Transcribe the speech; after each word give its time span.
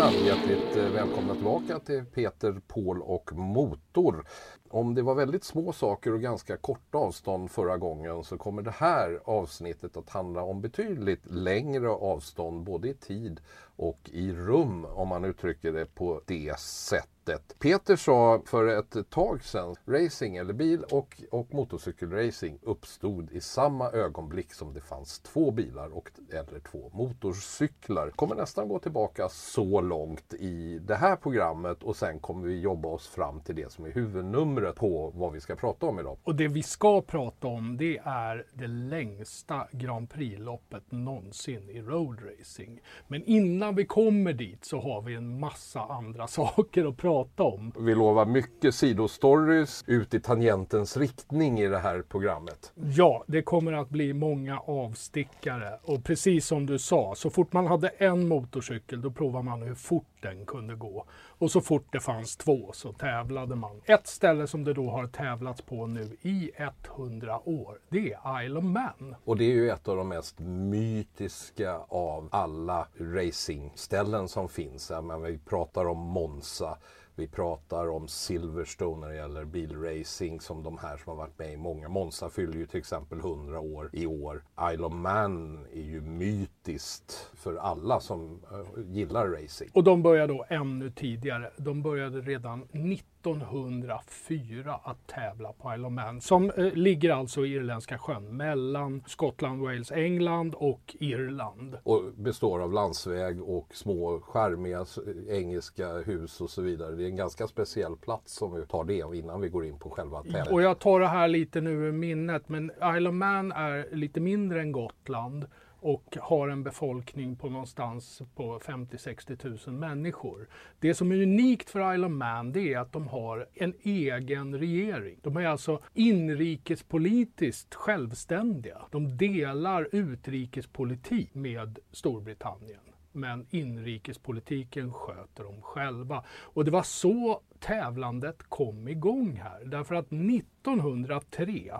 Hejsan! 0.00 0.26
Hjärtligt 0.26 0.76
eh, 0.76 0.88
välkomna 0.92 1.34
tillbaka 1.34 1.78
till 1.78 2.04
Peter, 2.04 2.60
Paul 2.66 3.02
och 3.02 3.32
Motor. 3.32 4.24
Om 4.70 4.94
det 4.94 5.02
var 5.02 5.14
väldigt 5.14 5.44
små 5.44 5.72
saker 5.72 6.12
och 6.12 6.20
ganska 6.20 6.56
korta 6.56 6.98
avstånd 6.98 7.50
förra 7.50 7.76
gången 7.76 8.24
så 8.24 8.38
kommer 8.38 8.62
det 8.62 8.70
här 8.70 9.20
avsnittet 9.24 9.96
att 9.96 10.10
handla 10.10 10.42
om 10.42 10.60
betydligt 10.60 11.30
längre 11.30 11.88
avstånd 11.88 12.64
både 12.64 12.88
i 12.88 12.94
tid 12.94 13.40
och 13.76 14.10
i 14.12 14.32
rum 14.32 14.84
om 14.84 15.08
man 15.08 15.24
uttrycker 15.24 15.72
det 15.72 15.94
på 15.94 16.20
det 16.26 16.58
sättet. 16.58 17.19
Peter 17.58 17.96
sa 17.96 18.42
för 18.46 18.66
ett 18.66 19.10
tag 19.10 19.44
sedan, 19.44 19.74
racing 19.86 20.36
eller 20.36 20.52
bil 20.52 20.84
och, 20.90 21.22
och 21.30 21.54
motorcykelracing 21.54 22.58
uppstod 22.62 23.30
i 23.32 23.40
samma 23.40 23.90
ögonblick 23.90 24.52
som 24.52 24.74
det 24.74 24.80
fanns 24.80 25.20
två 25.20 25.50
bilar 25.50 25.96
och 25.96 26.10
eller 26.32 26.60
två 26.60 26.90
motorcyklar. 26.92 28.10
Kommer 28.10 28.34
nästan 28.34 28.68
gå 28.68 28.78
tillbaka 28.78 29.28
så 29.28 29.80
långt 29.80 30.34
i 30.34 30.78
det 30.78 30.94
här 30.94 31.16
programmet 31.16 31.82
och 31.82 31.96
sen 31.96 32.18
kommer 32.18 32.48
vi 32.48 32.60
jobba 32.60 32.88
oss 32.88 33.08
fram 33.08 33.40
till 33.40 33.54
det 33.54 33.72
som 33.72 33.84
är 33.84 33.90
huvudnumret 33.90 34.76
på 34.76 35.12
vad 35.14 35.32
vi 35.32 35.40
ska 35.40 35.56
prata 35.56 35.86
om 35.86 35.98
idag. 35.98 36.18
Och 36.22 36.34
det 36.34 36.48
vi 36.48 36.62
ska 36.62 37.02
prata 37.02 37.48
om 37.48 37.76
det 37.76 38.00
är 38.04 38.46
det 38.54 38.66
längsta 38.66 39.66
Grand 39.72 40.10
Prix-loppet 40.10 40.92
någonsin 40.92 41.70
i 41.70 41.80
roadracing. 41.80 42.80
Men 43.08 43.24
innan 43.24 43.74
vi 43.74 43.84
kommer 43.84 44.32
dit 44.32 44.64
så 44.64 44.80
har 44.80 45.02
vi 45.02 45.14
en 45.14 45.40
massa 45.40 45.80
andra 45.80 46.26
saker 46.26 46.88
att 46.88 46.96
prata 46.96 47.19
om. 47.40 47.72
Vi 47.78 47.94
lovar 47.94 48.26
mycket 48.26 48.74
sidostories 48.74 49.84
ut 49.86 50.14
i 50.14 50.20
tangentens 50.20 50.96
riktning 50.96 51.60
i 51.60 51.68
det 51.68 51.78
här 51.78 52.02
programmet. 52.02 52.72
Ja, 52.74 53.24
det 53.26 53.42
kommer 53.42 53.72
att 53.72 53.88
bli 53.88 54.12
många 54.12 54.58
avstickare. 54.58 55.78
Och 55.82 56.04
precis 56.04 56.46
som 56.46 56.66
du 56.66 56.78
sa, 56.78 57.14
så 57.16 57.30
fort 57.30 57.52
man 57.52 57.66
hade 57.66 57.88
en 57.88 58.28
motorcykel 58.28 59.02
då 59.02 59.10
provade 59.10 59.44
man 59.44 59.62
hur 59.62 59.74
fort 59.74 60.06
den 60.20 60.46
kunde 60.46 60.74
gå. 60.74 61.04
Och 61.38 61.50
så 61.50 61.60
fort 61.60 61.86
det 61.92 62.00
fanns 62.00 62.36
två 62.36 62.70
så 62.72 62.92
tävlade 62.92 63.56
man. 63.56 63.80
Ett 63.84 64.06
ställe 64.06 64.46
som 64.46 64.64
det 64.64 64.74
då 64.74 64.90
har 64.90 65.06
tävlats 65.06 65.62
på 65.62 65.86
nu 65.86 66.16
i 66.22 66.50
100 66.96 67.48
år, 67.48 67.78
det 67.88 68.12
är 68.12 68.44
Isle 68.44 68.58
of 68.58 68.64
Man. 68.64 69.14
Och 69.24 69.36
det 69.36 69.44
är 69.44 69.54
ju 69.54 69.70
ett 69.70 69.88
av 69.88 69.96
de 69.96 70.08
mest 70.08 70.38
mytiska 70.40 71.76
av 71.88 72.28
alla 72.32 72.86
racingställen 72.98 74.28
som 74.28 74.48
finns. 74.48 74.92
Men 75.02 75.22
vi 75.22 75.38
pratar 75.38 75.84
om 75.84 75.98
Monza, 75.98 76.78
vi 77.20 77.28
pratar 77.28 77.90
om 77.90 78.08
Silverstone 78.08 79.00
när 79.00 79.08
det 79.08 79.16
gäller 79.16 79.44
bilracing 79.44 80.40
som 80.40 80.62
de 80.62 80.78
här 80.78 80.96
som 80.96 81.10
har 81.10 81.16
varit 81.16 81.38
med 81.38 81.52
i 81.52 81.56
många. 81.56 81.88
Monza 81.88 82.30
fyller 82.30 82.54
ju 82.54 82.66
till 82.66 82.78
exempel 82.78 83.18
100 83.18 83.60
år 83.60 83.90
i 83.92 84.06
år. 84.06 84.44
Isle 84.72 84.84
of 84.84 84.92
Man 84.92 85.66
är 85.72 85.82
ju 85.82 86.00
mytiskt 86.00 87.30
för 87.34 87.56
alla 87.56 88.00
som 88.00 88.40
eh, 88.52 88.82
gillar 88.84 89.28
racing. 89.28 89.70
Och 89.74 89.84
de 89.84 90.02
började 90.02 90.32
då 90.32 90.44
ännu 90.48 90.90
tidigare. 90.90 91.50
De 91.56 91.82
började 91.82 92.20
redan 92.20 92.68
90. 92.72 93.04
1904 93.20 94.80
att 94.84 95.06
tävla 95.06 95.52
på 95.52 95.74
Isle 95.74 95.86
of 95.86 95.92
Man 95.92 96.20
som 96.20 96.50
eh, 96.50 96.72
ligger 96.72 97.10
alltså 97.10 97.46
i 97.46 97.54
Irländska 97.54 97.98
sjön 97.98 98.36
mellan 98.36 99.02
Skottland, 99.06 99.62
Wales, 99.62 99.92
England 99.92 100.54
och 100.54 100.96
Irland. 101.00 101.76
Och 101.82 102.02
består 102.16 102.60
av 102.60 102.72
landsväg 102.72 103.42
och 103.42 103.74
små 103.74 104.20
skärmiga 104.20 104.86
engelska 105.28 105.92
hus 105.92 106.40
och 106.40 106.50
så 106.50 106.62
vidare. 106.62 106.94
Det 106.94 107.04
är 107.04 107.08
en 107.08 107.16
ganska 107.16 107.46
speciell 107.46 107.96
plats 107.96 108.34
som 108.34 108.54
vi 108.54 108.66
tar 108.66 108.84
det 108.84 109.16
innan 109.18 109.40
vi 109.40 109.48
går 109.48 109.64
in 109.64 109.78
på 109.78 109.90
själva 109.90 110.22
tävlingen. 110.22 110.52
Och 110.52 110.62
jag 110.62 110.78
tar 110.78 111.00
det 111.00 111.08
här 111.08 111.28
lite 111.28 111.60
nu 111.60 111.70
ur 111.70 111.92
minnet 111.92 112.48
men 112.48 112.70
Isle 112.96 113.08
of 113.08 113.14
Man 113.14 113.52
är 113.52 113.88
lite 113.92 114.20
mindre 114.20 114.60
än 114.60 114.72
Gotland 114.72 115.46
och 115.80 116.16
har 116.20 116.48
en 116.48 116.62
befolkning 116.62 117.36
på 117.36 117.48
någonstans 117.48 118.22
på 118.34 118.58
50-60 118.58 119.68
000 119.68 119.78
människor. 119.78 120.48
Det 120.78 120.94
som 120.94 121.12
är 121.12 121.22
unikt 121.22 121.70
för 121.70 121.94
Isle 121.94 122.06
of 122.06 122.12
Man 122.12 122.52
det 122.52 122.74
är 122.74 122.78
att 122.78 122.92
de 122.92 123.08
har 123.08 123.46
en 123.54 123.74
egen 123.82 124.58
regering. 124.58 125.18
De 125.22 125.36
är 125.36 125.46
alltså 125.46 125.80
inrikespolitiskt 125.94 127.74
självständiga. 127.74 128.82
De 128.90 129.16
delar 129.16 129.88
utrikespolitik 129.92 131.34
med 131.34 131.78
Storbritannien. 131.92 132.80
Men 133.12 133.46
inrikespolitiken 133.50 134.92
sköter 134.92 135.44
de 135.44 135.62
själva. 135.62 136.24
Och 136.28 136.64
det 136.64 136.70
var 136.70 136.82
så 136.82 137.40
tävlandet 137.58 138.42
kom 138.42 138.88
igång 138.88 139.36
här. 139.36 139.64
Därför 139.64 139.94
att 139.94 140.06
1903 140.12 141.72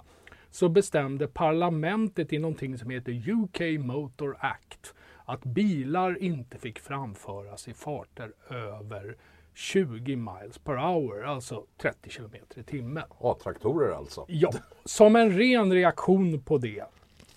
så 0.50 0.68
bestämde 0.68 1.26
parlamentet 1.26 2.32
i 2.32 2.38
någonting 2.38 2.78
som 2.78 2.90
heter 2.90 3.30
UK 3.30 3.60
Motor 3.80 4.36
Act 4.40 4.94
att 5.24 5.44
bilar 5.44 6.22
inte 6.22 6.58
fick 6.58 6.78
framföras 6.78 7.68
i 7.68 7.74
farter 7.74 8.32
över 8.48 9.16
20 9.54 10.16
miles 10.16 10.58
per 10.58 10.76
hour, 10.76 11.24
alltså 11.24 11.64
30 11.76 12.10
kilometer 12.10 12.60
i 12.60 12.62
timmen. 12.62 13.04
A-traktorer 13.18 13.92
alltså? 13.92 14.24
Ja, 14.28 14.52
som 14.84 15.16
en 15.16 15.38
ren 15.38 15.72
reaktion 15.72 16.40
på 16.40 16.58
det 16.58 16.84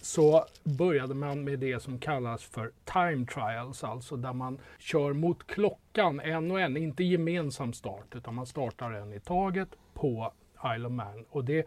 så 0.02 0.46
började 0.64 1.14
man 1.14 1.44
med 1.44 1.60
det 1.60 1.80
som 1.80 2.00
kallas 2.00 2.44
för 2.44 2.72
time 2.86 3.26
trials, 3.26 3.84
alltså 3.84 4.16
där 4.16 4.34
man 4.34 4.60
kör 4.80 5.14
mot 5.14 5.48
klockan 5.48 6.20
en 6.20 6.52
och 6.52 6.62
en, 6.62 6.78
inte 6.78 7.04
gemensam 7.04 7.74
start, 7.74 8.16
utan 8.16 8.36
man 8.36 8.46
startar 8.46 8.92
en 8.92 9.14
i 9.14 9.20
taget 9.20 9.70
på 9.94 10.34
Isle 10.76 10.88
of 10.88 10.92
Man. 10.92 11.26
Och 11.30 11.46
det 11.46 11.66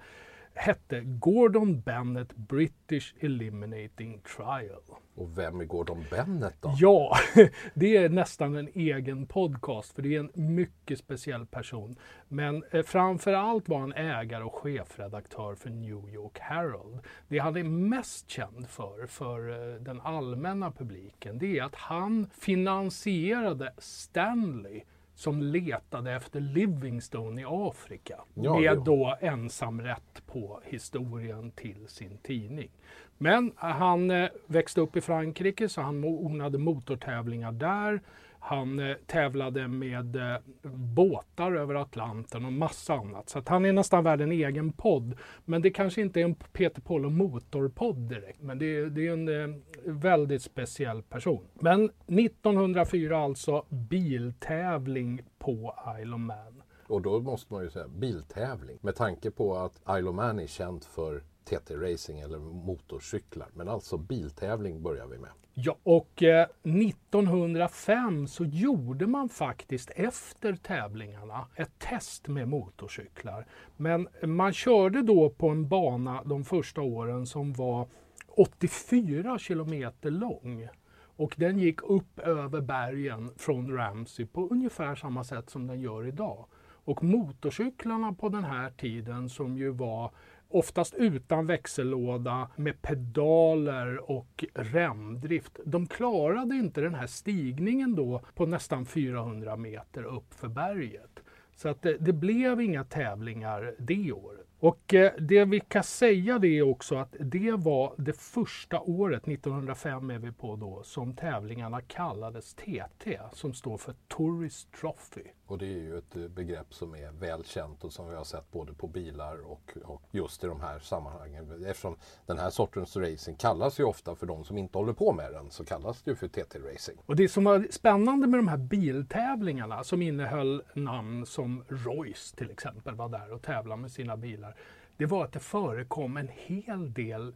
hette 0.57 1.01
Gordon 1.01 1.81
Bennett 1.81 2.37
British 2.37 3.15
Eliminating 3.21 4.21
Trial. 4.37 4.83
Och 5.15 5.39
vem 5.39 5.61
är 5.61 5.65
Gordon 5.65 6.05
Bennett 6.11 6.55
då? 6.61 6.75
Ja, 6.79 7.17
det 7.75 7.97
är 7.97 8.09
nästan 8.09 8.57
en 8.57 8.69
egen 8.75 9.27
podcast 9.27 9.95
för 9.95 10.03
det 10.03 10.15
är 10.15 10.21
en 10.21 10.55
mycket 10.55 10.99
speciell 10.99 11.47
person. 11.47 11.97
Men 12.29 12.65
eh, 12.71 12.83
framför 12.83 13.33
allt 13.33 13.69
var 13.69 13.79
han 13.79 13.93
ägare 13.93 14.45
och 14.45 14.55
chefredaktör 14.55 15.55
för 15.55 15.71
New 15.71 16.09
York 16.09 16.39
Herald. 16.39 17.01
Det 17.29 17.39
han 17.39 17.57
är 17.57 17.65
mest 17.65 18.31
känd 18.31 18.69
för, 18.69 19.07
för 19.07 19.51
eh, 19.51 19.81
den 19.81 20.01
allmänna 20.01 20.71
publiken, 20.73 21.39
det 21.39 21.59
är 21.59 21.63
att 21.63 21.75
han 21.75 22.31
finansierade 22.35 23.73
Stanley 23.79 24.83
som 25.17 25.43
letade 25.43 26.13
efter 26.13 26.41
Livingstone 26.41 27.41
i 27.41 27.45
Afrika 27.49 28.21
Ja, 28.35 28.59
med 28.59 28.79
då 28.85 29.17
ensamrätt 29.21 30.23
på 30.27 30.61
historien 30.65 31.51
till 31.51 31.89
sin 31.89 32.19
tidning. 32.19 32.71
Men 33.19 33.53
han 33.57 34.11
eh, 34.11 34.29
växte 34.47 34.81
upp 34.81 34.97
i 34.97 35.01
Frankrike 35.01 35.69
så 35.69 35.81
han 35.81 36.05
ordnade 36.05 36.59
motortävlingar 36.59 37.53
där. 37.53 38.01
Han 38.49 38.79
eh, 38.79 38.97
tävlade 39.07 39.69
med 39.69 40.17
eh, 40.17 40.37
båtar 40.73 41.53
över 41.53 41.75
Atlanten 41.75 42.45
och 42.45 42.53
massa 42.53 42.95
annat. 42.95 43.29
Så 43.29 43.39
att 43.39 43.49
han 43.49 43.65
är 43.65 43.73
nästan 43.73 44.05
värd 44.05 44.21
en 44.21 44.33
egen 44.33 44.73
podd. 44.73 45.15
Men 45.45 45.63
det 45.63 45.71
kanske 45.71 46.01
inte 46.01 46.21
är 46.21 46.25
en 46.25 46.35
Peter 46.35 46.81
Paul 46.81 47.05
och 47.05 47.13
motorpodd 47.13 47.97
direkt. 48.09 48.43
Men 48.43 48.59
det, 48.59 48.77
är- 48.77 48.87
det 48.87 49.07
är 49.07 49.13
en 49.13 49.29
eh, 49.53 49.57
väldigt 49.85 50.43
speciell 50.43 51.03
person. 51.03 51.45
Men 51.55 51.85
1904 52.07 53.19
alltså 53.19 53.65
biltävling 53.71 55.21
på 55.39 55.75
Isle 56.01 56.15
of 56.15 56.21
Man. 56.21 56.63
Och 56.89 57.03
då 57.03 57.21
måste 57.21 57.53
man 57.55 57.63
ju 57.63 57.71
säga 57.71 57.89
biltävling. 57.89 58.79
Med 58.81 58.95
tanke 58.97 59.31
på 59.31 59.57
att 59.57 59.99
Isle 59.99 60.09
of 60.11 60.15
Man 60.17 60.39
är 60.39 60.47
känt 60.47 60.85
för 60.85 61.23
TT-racing 61.51 62.21
eller 62.21 62.39
motorcyklar. 62.39 63.49
Men 63.55 63.69
alltså 63.69 63.97
biltävling 63.97 64.83
börjar 64.83 65.07
vi 65.07 65.19
med. 65.19 65.31
Ja, 65.55 65.77
och 65.83 66.23
eh, 66.23 66.47
1905 66.63 68.27
så 68.27 68.45
gjorde 68.45 69.07
man 69.07 69.29
faktiskt 69.29 69.91
efter 69.91 70.57
tävlingarna 70.57 71.47
ett 71.55 71.79
test 71.79 72.29
med 72.29 72.49
motorcyklar. 72.49 73.47
Men 73.77 74.09
man 74.23 74.53
körde 74.53 75.03
då 75.03 75.31
på 75.31 75.49
en 75.49 75.69
bana 75.69 76.23
de 76.25 76.45
första 76.45 76.81
åren 76.81 77.27
som 77.27 77.53
var 77.53 77.89
84 78.29 79.39
kilometer 79.39 80.11
lång. 80.11 80.69
Och 81.17 81.35
den 81.37 81.59
gick 81.59 81.83
upp 81.83 82.19
över 82.19 82.61
bergen 82.61 83.31
från 83.37 83.73
Ramsey 83.77 84.27
på 84.27 84.49
ungefär 84.49 84.95
samma 84.95 85.25
sätt 85.25 85.51
som 85.51 85.67
den 85.67 85.81
gör 85.81 86.07
idag. 86.07 86.47
Och 86.87 87.05
motorcyklarna 87.05 88.13
på 88.13 88.29
den 88.29 88.45
här 88.45 88.71
tiden 88.71 89.29
som 89.29 89.59
ju 89.59 89.71
var 89.71 90.11
oftast 90.49 90.95
utan 90.95 91.47
växellåda 91.47 92.49
med 92.57 92.83
pedaler 92.83 94.11
och 94.11 94.45
remdrift. 94.55 95.61
De 95.65 95.87
klarade 95.87 96.55
inte 96.55 96.81
den 96.81 96.95
här 96.95 97.07
stigningen 97.07 97.95
då 97.95 98.23
på 98.35 98.47
nästan 98.47 98.87
400 98.87 99.57
meter 99.57 100.03
upp 100.05 100.35
för 100.35 100.49
berget. 100.49 101.21
Så 101.57 101.69
att 101.69 101.83
det, 101.83 101.97
det 101.99 102.13
blev 102.13 102.61
inga 102.61 102.85
tävlingar 102.85 103.75
det 103.79 104.13
året. 104.13 104.47
Och 104.59 104.95
eh, 104.95 105.13
det 105.19 105.45
vi 105.45 105.61
kan 105.61 105.83
säga 105.83 106.39
det 106.39 106.49
är 106.49 106.63
också 106.63 106.97
att 106.97 107.17
det 107.21 107.53
var 107.53 107.95
det 107.99 108.13
första 108.13 108.81
året, 108.81 109.29
1905 109.29 110.11
är 110.11 110.19
vi 110.19 110.33
på 110.33 110.57
då, 110.57 110.83
som 110.83 111.17
tävlingarna 111.17 111.81
kallades 111.81 112.55
TT, 112.55 113.19
som 113.33 113.55
står 113.55 113.79
för 113.79 113.95
Tourist 114.09 114.73
Trophy. 114.73 115.31
Och 115.47 115.59
det 115.59 115.67
är 115.67 115.79
ju 115.79 115.99
ett 115.99 116.17
eh, 116.17 116.29
begrepp 116.29 116.75
som 116.75 116.95
är 116.95 117.11
välkänt 117.11 117.85
och 117.85 117.93
som 117.93 118.09
vi 118.09 118.17
har 118.17 118.25
sett 118.25 118.51
både 118.51 118.73
på 118.73 118.87
bilar 118.87 119.51
och, 119.51 119.77
och, 119.85 120.03
just 120.11 120.45
i 120.45 120.47
de 120.47 120.61
här 120.61 120.79
sammanhangen. 120.79 121.65
Eftersom 121.67 121.97
den 122.27 122.39
här 122.39 122.51
sortens 122.51 122.97
racing 122.97 123.39
kallas 123.39 123.81
ju 123.81 123.85
ofta 123.85 124.15
för 124.15 124.27
de 124.27 124.45
som 124.45 124.59
inte 124.59 124.79
håller 124.79 124.93
på 124.93 125.13
med 125.13 125.33
den 125.33 125.51
så 125.51 125.65
kallas 125.65 126.03
det 126.03 126.11
ju 126.11 126.17
för 126.17 126.29
TT-racing. 126.29 126.99
Och 127.07 127.17
det 127.17 127.29
som 127.29 127.45
var 127.45 127.67
spännande 127.71 128.27
med 128.27 128.39
de 128.39 128.49
här 128.49 128.57
biltävlingarna 128.57 129.85
som 129.85 130.03
innehöll 130.03 130.63
namn 130.75 131.27
som 131.27 131.65
Royce 131.69 132.37
till 132.37 132.51
exempel 132.51 132.95
var 132.95 133.09
där 133.09 133.33
och 133.33 133.43
tävlade 133.43 133.81
med 133.81 133.91
sina 133.91 134.17
bilar. 134.17 134.57
Det 134.97 135.07
var 135.07 135.25
att 135.25 135.33
det 135.33 135.41
förekom 135.41 136.17
en 136.17 136.29
hel 136.29 136.93
del 136.93 137.35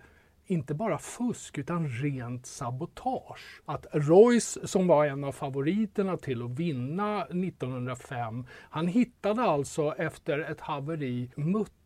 inte 0.51 0.75
bara 0.75 0.99
fusk 0.99 1.59
utan 1.59 1.89
rent 1.89 2.47
sabotage. 2.47 3.63
Att 3.65 3.87
Royce 3.93 4.59
som 4.65 4.87
var 4.87 5.07
en 5.07 5.25
av 5.25 5.33
favoriterna 5.33 6.17
till 6.17 6.43
att 6.43 6.51
vinna 6.51 7.23
1905, 7.25 8.47
han 8.71 8.87
hittade 8.87 9.43
alltså 9.43 9.95
efter 9.99 10.39
ett 10.39 10.61
haveri 10.61 11.31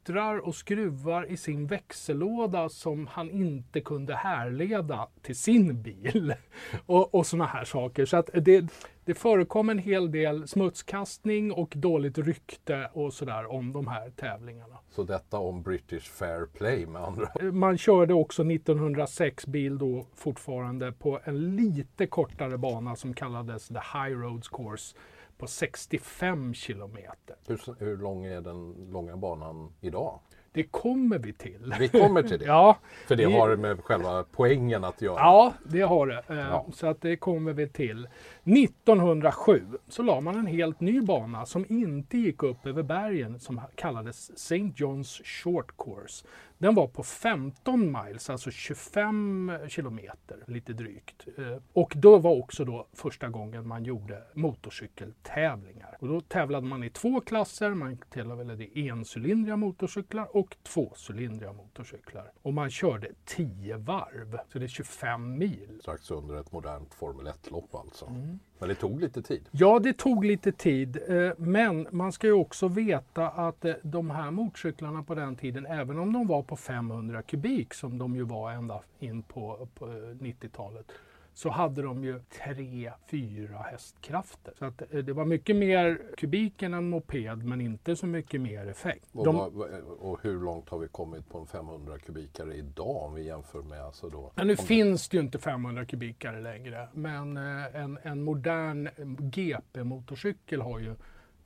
muttrar 0.04 0.38
och 0.38 0.54
skruvar 0.54 1.26
i 1.30 1.36
sin 1.36 1.66
växellåda 1.66 2.68
som 2.68 3.06
han 3.06 3.30
inte 3.30 3.80
kunde 3.80 4.14
härleda 4.14 5.08
till 5.22 5.36
sin 5.36 5.82
bil. 5.82 6.34
Och, 6.86 7.14
och 7.14 7.26
sådana 7.26 7.46
här 7.46 7.64
saker. 7.64 8.06
Så 8.06 8.16
att 8.16 8.30
det, 8.34 8.66
det 9.04 9.14
förekom 9.14 9.70
en 9.70 9.78
hel 9.78 10.10
del 10.10 10.48
smutskastning 10.48 11.52
och 11.52 11.72
dåligt 11.76 12.18
rykte 12.18 12.90
och 12.92 13.12
sådär 13.12 13.50
om 13.50 13.72
de 13.72 13.86
här 13.86 14.10
tävlingarna. 14.10 14.78
Så 14.90 15.02
detta 15.02 15.38
om 15.38 15.62
British 15.62 16.10
Fair 16.10 16.46
Play 16.46 16.86
med 16.86 17.02
andra 17.02 17.28
Man 17.52 17.78
körde 17.78 18.14
också 18.14 18.42
1906 18.42 19.46
bil 19.46 19.78
då 19.78 20.06
fortfarande 20.14 20.92
på 20.92 21.20
en 21.24 21.56
lite 21.56 22.06
kortare 22.06 22.58
bana 22.58 22.96
som 22.96 23.14
kallades 23.14 23.68
The 23.68 23.74
High 23.74 24.18
Roads 24.18 24.48
Course 24.48 24.96
på 25.44 25.48
65 25.48 26.54
kilometer. 26.54 27.36
Hur, 27.48 27.60
hur 27.78 27.96
lång 27.96 28.24
är 28.24 28.40
den 28.40 28.74
långa 28.92 29.16
banan 29.16 29.72
idag? 29.80 30.20
Det 30.52 30.62
kommer 30.62 31.18
vi 31.18 31.32
till. 31.32 31.74
Vi 31.78 31.88
kommer 31.88 32.22
till 32.22 32.38
det. 32.38 32.44
ja, 32.46 32.78
För 33.06 33.16
det 33.16 33.26
vi- 33.26 33.38
har 33.38 33.56
med 33.56 33.84
själva 33.84 34.24
poängen 34.32 34.84
att 34.84 35.02
göra. 35.02 35.16
Ja, 35.18 35.52
det 35.64 35.80
har 35.80 36.06
det. 36.06 36.22
Eh, 36.28 36.36
Ja. 36.38 36.66
Så 36.74 36.86
att 36.86 37.00
det 37.00 37.16
kommer 37.16 37.52
vi 37.52 37.68
till. 37.68 38.08
1907 38.44 39.62
så 39.88 40.02
la 40.02 40.20
man 40.20 40.36
en 40.36 40.46
helt 40.46 40.80
ny 40.80 41.00
bana 41.00 41.46
som 41.46 41.64
inte 41.68 42.18
gick 42.18 42.42
upp 42.42 42.66
över 42.66 42.82
bergen 42.82 43.38
som 43.40 43.60
kallades 43.74 44.30
St. 44.30 44.56
John's 44.56 45.22
Short 45.24 45.76
Course. 45.76 46.26
Den 46.58 46.74
var 46.74 46.86
på 46.86 47.02
15 47.02 47.96
miles, 48.04 48.30
alltså 48.30 48.50
25 48.50 49.52
kilometer, 49.68 50.44
lite 50.46 50.72
drygt. 50.72 51.26
Eh, 51.38 51.56
Och 51.72 51.92
då 51.96 52.18
var 52.18 52.30
också 52.36 52.64
då 52.64 52.86
första 52.92 53.28
gången 53.28 53.68
man 53.68 53.84
gjorde 53.84 54.22
motorcykeltävlingar. 54.34 55.96
Och 56.00 56.08
då 56.08 56.20
tävlade 56.20 56.66
man 56.66 56.84
i 56.84 56.90
två 56.90 57.20
klasser. 57.20 57.70
Man 57.74 57.96
tävlade 58.10 58.64
i 58.64 58.88
encylindriga 58.88 59.56
motorcyklar 59.56 60.36
och 60.36 60.56
tvåcylindriga 60.62 61.52
motorcyklar. 61.52 62.32
Och 62.42 62.54
man 62.54 62.70
körde 62.70 63.08
10 63.24 63.76
varv, 63.76 64.38
så 64.48 64.58
det 64.58 64.64
är 64.64 64.68
25 64.68 65.38
mil. 65.38 65.78
Strax 65.80 66.10
under 66.10 66.40
ett 66.40 66.52
modernt 66.52 66.94
Formel 66.94 67.26
1-lopp 67.26 67.74
alltså. 67.74 68.06
Mm. 68.06 68.38
Men 68.64 68.68
det 68.68 68.74
tog 68.74 69.00
lite 69.00 69.22
tid. 69.22 69.48
Ja, 69.50 69.78
det 69.78 69.98
tog 69.98 70.24
lite 70.24 70.52
tid, 70.52 70.98
eh, 71.08 71.32
men 71.36 71.86
man 71.90 72.12
ska 72.12 72.26
ju 72.26 72.32
också 72.32 72.68
veta 72.68 73.28
att 73.28 73.64
eh, 73.64 73.74
de 73.82 74.10
här 74.10 74.30
motorcyklarna 74.30 75.02
på 75.02 75.14
den 75.14 75.36
tiden, 75.36 75.66
även 75.66 75.98
om 75.98 76.12
de 76.12 76.26
var 76.26 76.42
på 76.42 76.56
500 76.56 77.22
kubik, 77.22 77.74
som 77.74 77.98
de 77.98 78.16
ju 78.16 78.22
var 78.22 78.52
ända 78.52 78.80
in 78.98 79.22
på, 79.22 79.68
på 79.74 79.86
eh, 79.86 79.90
90-talet, 79.92 80.92
så 81.36 81.48
hade 81.50 81.82
de 81.82 82.04
ju 82.04 82.18
3-4 82.18 83.62
hästkrafter. 83.62 84.54
Så 84.58 84.64
att 84.64 84.82
eh, 84.82 84.98
det 85.00 85.12
var 85.12 85.24
mycket 85.24 85.56
mer 85.56 86.00
kubik 86.16 86.62
än 86.62 86.74
en 86.74 86.88
moped, 86.88 87.44
men 87.44 87.60
inte 87.60 87.96
så 87.96 88.06
mycket 88.06 88.40
mer 88.40 88.66
effekt. 88.66 89.06
Och, 89.12 89.24
De, 89.24 89.36
vad- 89.36 89.70
och 90.00 90.18
hur 90.22 90.40
långt 90.40 90.68
har 90.68 90.78
vi 90.78 90.88
kommit 90.88 91.28
på 91.28 91.38
en 91.38 91.46
500 91.46 91.98
kubikare 91.98 92.54
idag 92.54 92.96
om 93.02 93.14
vi 93.14 93.22
jämför 93.26 93.62
med 93.62 93.80
alltså 93.80 94.08
då? 94.08 94.32
men 94.34 94.46
nu 94.46 94.52
om- 94.52 94.64
finns 94.66 95.08
det 95.08 95.16
ju 95.16 95.22
inte 95.22 95.38
500 95.38 95.84
kubikare 95.84 96.40
längre, 96.40 96.88
men 96.92 97.36
eh, 97.36 97.76
en, 97.76 97.98
en 98.02 98.22
modern 98.22 98.88
GP-motorcykel 99.18 100.60
har 100.60 100.78
ju 100.78 100.94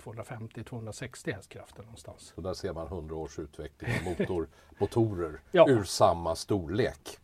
250-260 0.02 1.32
hästkrafter 1.34 1.82
någonstans. 1.82 2.32
Så 2.34 2.40
där 2.40 2.54
ser 2.54 2.72
man 2.72 2.86
100 2.86 3.14
års 3.16 3.38
utveckling 3.38 3.90
av 4.06 4.18
motor, 4.18 4.48
motorer 4.80 5.40
Ja. 5.52 5.68
ur 5.68 5.82
samma 5.84 6.36
storlek. 6.36 7.18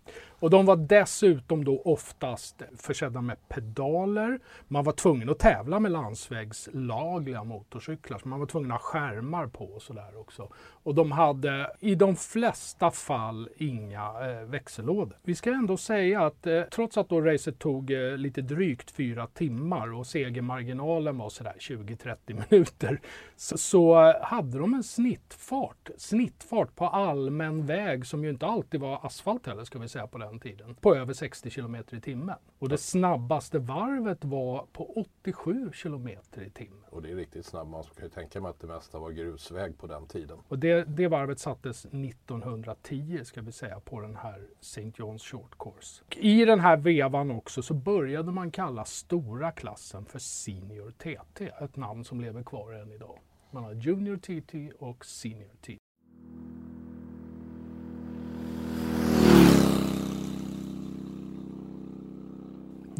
Och 0.44 0.50
de 0.50 0.66
var 0.66 0.76
dessutom 0.76 1.64
då 1.64 1.82
oftast 1.84 2.62
försedda 2.76 3.20
med 3.20 3.48
pedaler. 3.48 4.40
Man 4.68 4.84
var 4.84 4.92
tvungen 4.92 5.30
att 5.30 5.38
tävla 5.38 5.80
med 5.80 5.92
landsvägslagliga 5.92 7.44
motorcyklar, 7.44 8.18
så 8.18 8.28
man 8.28 8.40
var 8.40 8.46
tvungen 8.46 8.70
att 8.70 8.80
ha 8.80 8.84
skärmar 8.84 9.46
på 9.46 9.64
och 9.64 9.82
sådär 9.82 10.20
också. 10.20 10.48
Och 10.56 10.94
de 10.94 11.12
hade 11.12 11.70
i 11.80 11.94
de 11.94 12.16
flesta 12.16 12.90
fall 12.90 13.48
inga 13.56 14.00
eh, 14.00 14.44
växellådor. 14.46 15.18
Vi 15.22 15.34
ska 15.34 15.50
ändå 15.50 15.76
säga 15.76 16.26
att 16.26 16.46
eh, 16.46 16.62
trots 16.62 16.98
att 16.98 17.08
då 17.08 17.20
racet 17.20 17.58
tog 17.58 17.90
eh, 17.90 18.16
lite 18.16 18.42
drygt 18.42 18.90
fyra 18.90 19.26
timmar 19.26 19.92
och 19.92 20.06
segermarginalen 20.06 21.18
var 21.18 21.28
sådär 21.28 21.54
20-30 21.58 22.16
minuter, 22.50 23.00
så, 23.36 23.58
så 23.58 24.08
eh, 24.08 24.22
hade 24.22 24.58
de 24.58 24.74
en 24.74 24.84
snittfart, 24.84 25.90
snittfart 25.98 26.76
på 26.76 26.86
allmän 26.88 27.66
väg 27.66 28.06
som 28.06 28.24
ju 28.24 28.30
inte 28.30 28.46
alltid 28.46 28.80
var 28.80 29.06
asfalt 29.06 29.46
heller 29.46 29.64
ska 29.64 29.78
vi 29.78 29.88
säga 29.88 30.06
på 30.06 30.18
den 30.18 30.33
tiden, 30.40 30.74
på 30.74 30.94
över 30.94 31.12
60 31.12 31.50
kilometer 31.50 31.96
i 31.96 32.00
timmen. 32.00 32.36
Och 32.58 32.68
det 32.68 32.78
snabbaste 32.78 33.58
varvet 33.58 34.24
var 34.24 34.66
på 34.72 34.84
87 34.84 35.70
kilometer 35.72 36.42
i 36.42 36.50
timmen. 36.50 36.84
Och 36.90 37.02
det 37.02 37.10
är 37.10 37.16
riktigt 37.16 37.46
snabbt. 37.46 37.70
Man 37.70 37.82
kan 37.82 38.04
ju 38.04 38.10
tänka 38.10 38.40
mig 38.40 38.50
att 38.50 38.60
det 38.60 38.66
mesta 38.66 38.98
var 38.98 39.10
grusväg 39.10 39.78
på 39.78 39.86
den 39.86 40.06
tiden. 40.06 40.38
Och 40.48 40.58
det, 40.58 40.84
det 40.84 41.08
varvet 41.08 41.38
sattes 41.38 41.84
1910 41.84 43.20
ska 43.24 43.42
vi 43.42 43.52
säga 43.52 43.80
på 43.80 44.00
den 44.00 44.16
här 44.16 44.48
St. 44.60 44.80
John's 44.82 45.18
Short 45.18 45.58
Course. 45.58 46.04
I 46.16 46.44
den 46.44 46.60
här 46.60 46.76
vevan 46.76 47.30
också 47.30 47.62
så 47.62 47.74
började 47.74 48.32
man 48.32 48.50
kalla 48.50 48.84
stora 48.84 49.52
klassen 49.52 50.04
för 50.04 50.18
Senior 50.18 50.90
TT, 50.90 51.50
ett 51.60 51.76
namn 51.76 52.04
som 52.04 52.20
lever 52.20 52.42
kvar 52.42 52.72
än 52.72 52.92
idag. 52.92 53.18
Man 53.50 53.64
har 53.64 53.72
Junior 53.72 54.16
TT 54.16 54.72
och 54.78 55.04
Senior 55.04 55.54
TT. 55.60 55.83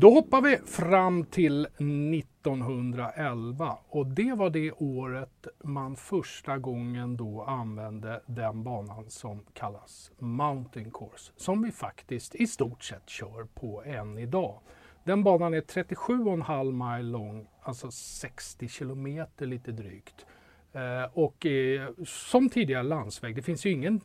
Då 0.04 0.10
hoppar 0.10 0.40
vi 0.40 0.56
fram 0.56 1.24
till 1.24 1.64
1911 1.64 3.78
och 3.88 4.06
det 4.06 4.32
var 4.32 4.50
det 4.50 4.72
året 4.72 5.46
man 5.62 5.96
första 5.96 6.58
gången 6.58 7.16
då 7.16 7.42
använde 7.42 8.22
den 8.26 8.62
banan 8.62 9.10
som 9.10 9.44
kallas 9.52 10.12
Mountain 10.18 10.90
Course, 10.90 11.32
som 11.36 11.62
vi 11.62 11.72
faktiskt 11.72 12.34
i 12.34 12.46
stort 12.46 12.84
sett 12.84 13.08
kör 13.08 13.46
på 13.54 13.82
än 13.84 14.18
idag. 14.18 14.60
Den 15.04 15.24
banan 15.24 15.54
är 15.54 15.60
37,5 15.60 16.96
mile 16.96 17.10
lång, 17.10 17.46
alltså 17.62 17.90
60 17.90 18.68
kilometer 18.68 19.46
lite 19.46 19.72
drygt. 19.72 20.26
Eh, 20.72 21.04
och 21.12 21.46
eh, 21.46 21.88
som 22.06 22.48
tidigare 22.48 22.82
landsväg, 22.82 23.36
det 23.36 23.42
finns 23.42 23.66
ju 23.66 23.70
ingen 23.70 24.00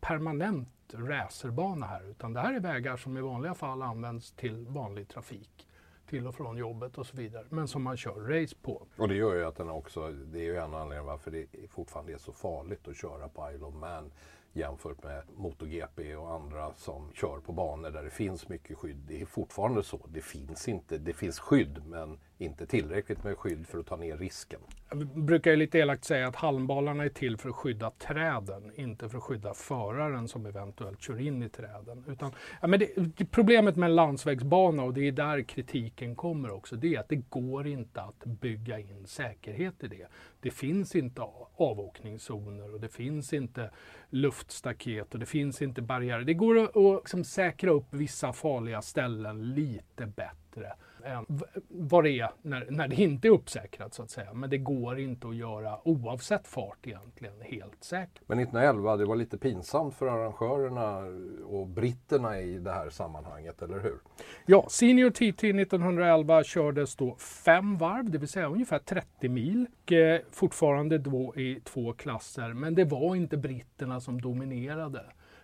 permanent 0.00 0.68
racerbana 0.92 1.86
här 1.86 2.10
utan 2.10 2.32
det 2.32 2.40
här 2.40 2.54
är 2.54 2.60
vägar 2.60 2.96
som 2.96 3.16
i 3.16 3.20
vanliga 3.20 3.54
fall 3.54 3.82
används 3.82 4.32
till 4.32 4.66
vanlig 4.68 5.08
trafik 5.08 5.68
till 6.06 6.26
och 6.26 6.34
från 6.34 6.56
jobbet 6.56 6.98
och 6.98 7.06
så 7.06 7.16
vidare 7.16 7.44
men 7.48 7.68
som 7.68 7.82
man 7.82 7.96
kör 7.96 8.40
race 8.40 8.56
på. 8.62 8.86
Och 8.96 9.08
det 9.08 9.14
gör 9.14 9.34
ju 9.34 9.44
att 9.44 9.56
den 9.56 9.70
också, 9.70 10.10
det 10.10 10.38
är 10.38 10.44
ju 10.44 10.56
en 10.56 10.74
anledning 10.74 11.06
varför 11.06 11.30
det 11.30 11.46
fortfarande 11.70 12.12
är 12.12 12.18
så 12.18 12.32
farligt 12.32 12.88
att 12.88 12.96
köra 12.96 13.28
på 13.28 13.50
Isle 13.50 13.64
of 13.64 13.74
Man 13.74 14.12
jämfört 14.52 15.02
med 15.02 15.22
MotoGP 15.36 16.16
och 16.16 16.32
andra 16.32 16.74
som 16.74 17.12
kör 17.12 17.40
på 17.40 17.52
banor 17.52 17.90
där 17.90 18.02
det 18.02 18.10
finns 18.10 18.48
mycket 18.48 18.78
skydd. 18.78 18.96
Det 18.96 19.20
är 19.20 19.26
fortfarande 19.26 19.82
så. 19.82 20.06
Det 20.08 20.20
finns 20.20 20.68
inte, 20.68 20.98
det 20.98 21.12
finns 21.12 21.38
skydd 21.38 21.82
men 21.86 22.18
inte 22.38 22.66
tillräckligt 22.66 23.24
med 23.24 23.38
skydd 23.38 23.66
för 23.66 23.78
att 23.78 23.86
ta 23.86 23.96
ner 23.96 24.16
risken. 24.16 24.60
Jag 24.88 25.06
brukar 25.06 25.50
ju 25.50 25.56
lite 25.56 25.78
elakt 25.78 26.04
säga 26.04 26.28
att 26.28 26.36
halmbalarna 26.36 27.04
är 27.04 27.08
till 27.08 27.36
för 27.36 27.48
att 27.48 27.54
skydda 27.54 27.90
träden, 27.90 28.72
inte 28.74 29.08
för 29.08 29.18
att 29.18 29.24
skydda 29.24 29.54
föraren 29.54 30.28
som 30.28 30.46
eventuellt 30.46 31.02
kör 31.02 31.20
in 31.20 31.42
i 31.42 31.48
träden. 31.48 32.04
Utan, 32.08 32.32
ja, 32.60 32.66
men 32.68 32.80
det, 32.80 32.90
det, 32.96 33.24
problemet 33.24 33.76
med 33.76 33.88
en 33.88 33.96
landsvägsbana, 33.96 34.82
och 34.82 34.94
det 34.94 35.08
är 35.08 35.12
där 35.12 35.42
kritiken 35.42 36.16
kommer 36.16 36.50
också, 36.50 36.76
det 36.76 36.94
är 36.94 37.00
att 37.00 37.08
det 37.08 37.30
går 37.30 37.66
inte 37.66 38.00
att 38.00 38.24
bygga 38.24 38.78
in 38.78 39.06
säkerhet 39.06 39.84
i 39.84 39.88
det. 39.88 40.06
Det 40.40 40.50
finns 40.50 40.96
inte 40.96 41.22
avåkningszoner 41.56 42.74
och 42.74 42.80
det 42.80 42.88
finns 42.88 43.32
inte 43.32 43.70
luftstaket 44.10 45.14
och 45.14 45.20
det 45.20 45.26
finns 45.26 45.62
inte 45.62 45.82
barriärer. 45.82 46.24
Det 46.24 46.34
går 46.34 46.58
att, 46.58 46.76
att 46.76 46.94
liksom 47.02 47.24
säkra 47.24 47.70
upp 47.70 47.86
vissa 47.90 48.32
farliga 48.32 48.82
ställen 48.82 49.54
lite 49.54 50.06
bättre 50.06 50.72
än 51.04 51.26
vad 51.68 52.04
det 52.04 52.10
är 52.10 52.30
när, 52.42 52.66
när 52.70 52.88
det 52.88 52.96
inte 52.96 53.28
är 53.28 53.32
uppsäkrat 53.32 53.94
så 53.94 54.02
att 54.02 54.10
säga. 54.10 54.34
Men 54.34 54.50
det 54.50 54.58
går 54.58 54.98
inte 54.98 55.28
att 55.28 55.36
göra 55.36 55.88
oavsett 55.88 56.48
fart 56.48 56.86
egentligen 56.86 57.34
helt 57.40 57.84
säkert. 57.84 58.22
Men 58.26 58.38
1911, 58.38 58.96
det 58.96 59.04
var 59.04 59.16
lite 59.16 59.38
pinsamt 59.38 59.94
för 59.94 60.06
arrangörerna 60.06 60.98
och 61.46 61.66
britterna 61.66 62.40
i 62.40 62.58
det 62.58 62.72
här 62.72 62.90
sammanhanget, 62.90 63.62
eller 63.62 63.80
hur? 63.80 63.98
Ja, 64.46 64.66
Senior 64.68 65.10
TT 65.10 65.50
1911 65.50 66.44
kördes 66.44 66.96
då 66.96 67.16
fem 67.16 67.78
varv, 67.78 68.10
det 68.10 68.18
vill 68.18 68.28
säga 68.28 68.46
ungefär 68.46 68.78
30 68.78 69.28
mil. 69.28 69.66
Och, 69.82 69.92
eh, 69.92 70.20
fortfarande 70.30 70.98
då 70.98 71.34
i 71.36 71.60
två 71.64 71.92
klasser, 71.92 72.52
men 72.52 72.74
det 72.74 72.84
var 72.84 73.16
inte 73.16 73.36
britterna 73.36 74.00
som 74.00 74.20
dominerade. 74.20 75.02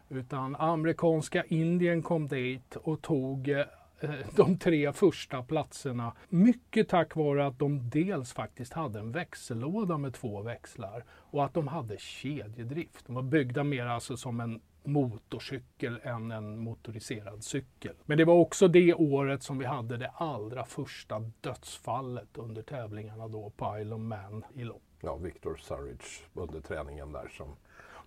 Utan 0.08 0.56
amerikanska 0.56 1.44
Indien 1.44 2.02
kom 2.02 2.28
dit 2.28 2.76
och 2.76 3.02
tog 3.02 3.48
eh, 3.48 3.64
de 4.36 4.58
tre 4.58 4.92
första 4.92 5.42
platserna. 5.42 6.12
Mycket 6.28 6.88
tack 6.88 7.16
vare 7.16 7.46
att 7.46 7.58
de 7.58 7.90
dels 7.90 8.32
faktiskt 8.32 8.72
hade 8.72 8.98
en 8.98 9.12
växellåda 9.12 9.98
med 9.98 10.14
två 10.14 10.42
växlar 10.42 11.04
och 11.10 11.44
att 11.44 11.54
de 11.54 11.68
hade 11.68 11.98
kedjedrift. 11.98 13.06
De 13.06 13.14
var 13.14 13.22
byggda 13.22 13.64
mer 13.64 13.86
alltså 13.86 14.16
som 14.16 14.40
en 14.40 14.60
motorcykel 14.84 16.00
än 16.02 16.30
en 16.30 16.58
motoriserad 16.58 17.44
cykel. 17.44 17.94
Men 18.04 18.18
det 18.18 18.24
var 18.24 18.34
också 18.34 18.68
det 18.68 18.94
året 18.94 19.42
som 19.42 19.58
vi 19.58 19.64
hade 19.64 19.96
det 19.96 20.08
allra 20.08 20.64
första 20.64 21.30
dödsfallet 21.40 22.38
under 22.38 22.62
tävlingarna 22.62 23.28
då 23.28 23.50
på 23.50 23.78
Isle 23.78 23.94
of 23.94 24.00
Man 24.00 24.44
i 24.54 24.64
lopp. 24.64 24.82
Ja, 25.00 25.16
Victor 25.16 25.56
Surridge 25.56 26.06
under 26.34 26.60
träningen 26.60 27.12
där 27.12 27.28
som, 27.28 27.56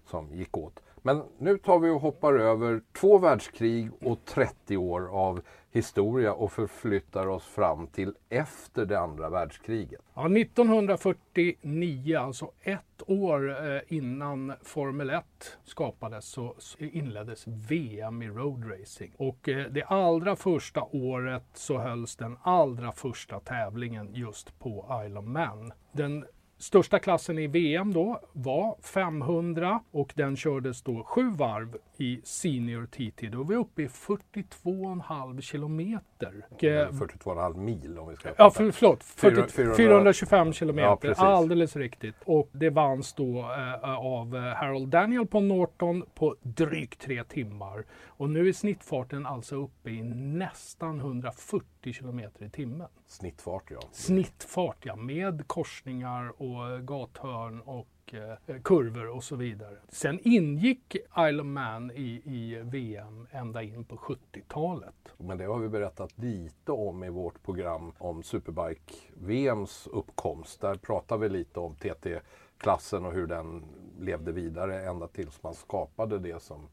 som 0.06 0.36
gick 0.36 0.58
åt. 0.58 0.80
Men 1.01 1.24
nu 1.38 1.58
tar 1.58 1.80
vi 1.80 1.89
och 1.89 2.01
hoppar 2.01 2.34
över 2.34 2.82
två 2.94 3.18
världskrig 3.18 3.89
och 4.01 4.25
30 4.25 4.77
år 4.77 5.10
av 5.12 5.42
historia 5.72 6.34
och 6.34 6.51
förflyttar 6.51 7.27
oss 7.27 7.46
fram 7.46 7.88
till 7.88 8.13
efter 8.30 8.86
det 8.86 9.00
andra 9.00 9.30
världskriget. 9.30 10.01
Ja, 10.13 10.25
1949, 10.38 12.20
alltså 12.20 12.51
ett 12.62 13.01
år 13.08 13.50
eh, 13.50 13.82
innan 13.88 14.54
Formel 14.63 15.10
1 15.10 15.25
skapades, 15.63 16.25
så 16.25 16.56
inleddes 16.77 17.48
VM 17.48 18.22
i 18.22 18.27
roadracing. 18.27 19.13
Och 19.18 19.50
eh, 19.50 19.68
det 19.72 19.84
allra 19.84 20.36
första 20.36 20.84
året 20.84 21.46
så 21.54 21.77
hölls 21.77 22.16
den 22.16 22.38
allra 22.42 22.92
första 22.92 23.39
tävlingen 23.39 24.10
just 24.13 24.60
på 24.60 25.01
Isle 25.06 25.20
of 25.20 25.25
Man. 25.25 25.72
Den 25.92 26.25
Största 26.60 27.00
klassen 27.00 27.40
i 27.40 27.48
VM 27.48 27.94
då 27.94 28.20
var 28.34 28.76
500 28.82 29.80
och 29.92 30.14
den 30.16 30.36
kördes 30.36 30.82
då 30.82 31.04
sju 31.04 31.30
varv 31.30 31.78
i 31.98 32.22
Senior 32.24 32.86
TT. 32.86 33.28
Då 33.28 33.42
är 33.42 33.46
vi 33.46 33.56
uppe 33.56 33.82
i 33.82 33.88
42,5 33.88 35.42
kilometer. 35.42 36.46
42,5 36.60 37.52
eh, 37.52 37.58
mil 37.58 38.00
om 38.00 38.10
vi 38.10 38.16
ska 38.16 38.30
Ja, 38.38 38.52
för, 38.52 38.72
förlåt. 38.72 39.04
40, 39.04 39.76
425 39.76 40.54
kilometer. 40.54 41.16
Ja, 41.18 41.24
alldeles 41.24 41.76
riktigt. 41.76 42.16
Och 42.26 42.50
det 42.52 42.70
vanns 42.70 43.14
då 43.14 43.40
eh, 43.40 43.98
av 44.00 44.36
eh, 44.36 44.42
Harold 44.42 44.90
Daniel 44.90 45.28
på 45.28 45.40
Norton 45.40 46.04
på 46.16 46.36
drygt 46.42 47.02
tre 47.02 47.24
timmar. 47.24 47.84
Och 48.06 48.30
nu 48.30 48.48
är 48.48 48.54
snittfarten 48.54 49.26
alltså 49.26 49.56
uppe 49.56 49.90
i 49.90 50.04
nästan 50.14 51.00
140 51.00 51.77
kilometer 51.94 52.46
i 52.46 52.50
timmen. 52.50 52.88
Snittfart 53.08 53.63
ja. 53.70 53.79
Snittfart 53.91 54.86
ja, 54.86 54.96
med 54.96 55.48
korsningar 55.48 56.41
och 56.41 56.88
gathörn 56.88 57.62
och 57.62 58.13
eh, 58.13 58.62
kurvor 58.63 59.08
och 59.08 59.24
så 59.24 59.36
vidare. 59.36 59.77
Sen 59.89 60.20
ingick 60.24 60.96
Isle 61.20 61.41
of 61.41 61.46
Man 61.46 61.91
i, 61.91 62.22
i 62.25 62.62
VM 62.63 63.27
ända 63.32 63.63
in 63.63 63.86
på 63.86 63.96
70-talet. 63.96 64.96
Men 65.17 65.38
det 65.38 65.46
har 65.46 65.60
vi 65.60 65.70
berättat 65.70 66.17
lite 66.17 66.72
om 66.72 67.03
i 67.03 67.10
vårt 67.10 67.44
program 67.44 67.94
om 67.98 68.24
Superbike-VMs 68.24 69.88
uppkomst. 69.91 70.62
Där 70.62 70.75
pratar 70.75 71.17
vi 71.17 71.29
lite 71.29 71.60
om 71.60 71.75
TT-klassen 71.75 73.06
och 73.06 73.13
hur 73.13 73.27
den 73.27 73.65
levde 74.00 74.32
vidare 74.32 74.84
ända 74.89 75.08
tills 75.08 75.44
man 75.44 75.53
skapade 75.53 76.20
det 76.20 76.41
som 76.41 76.67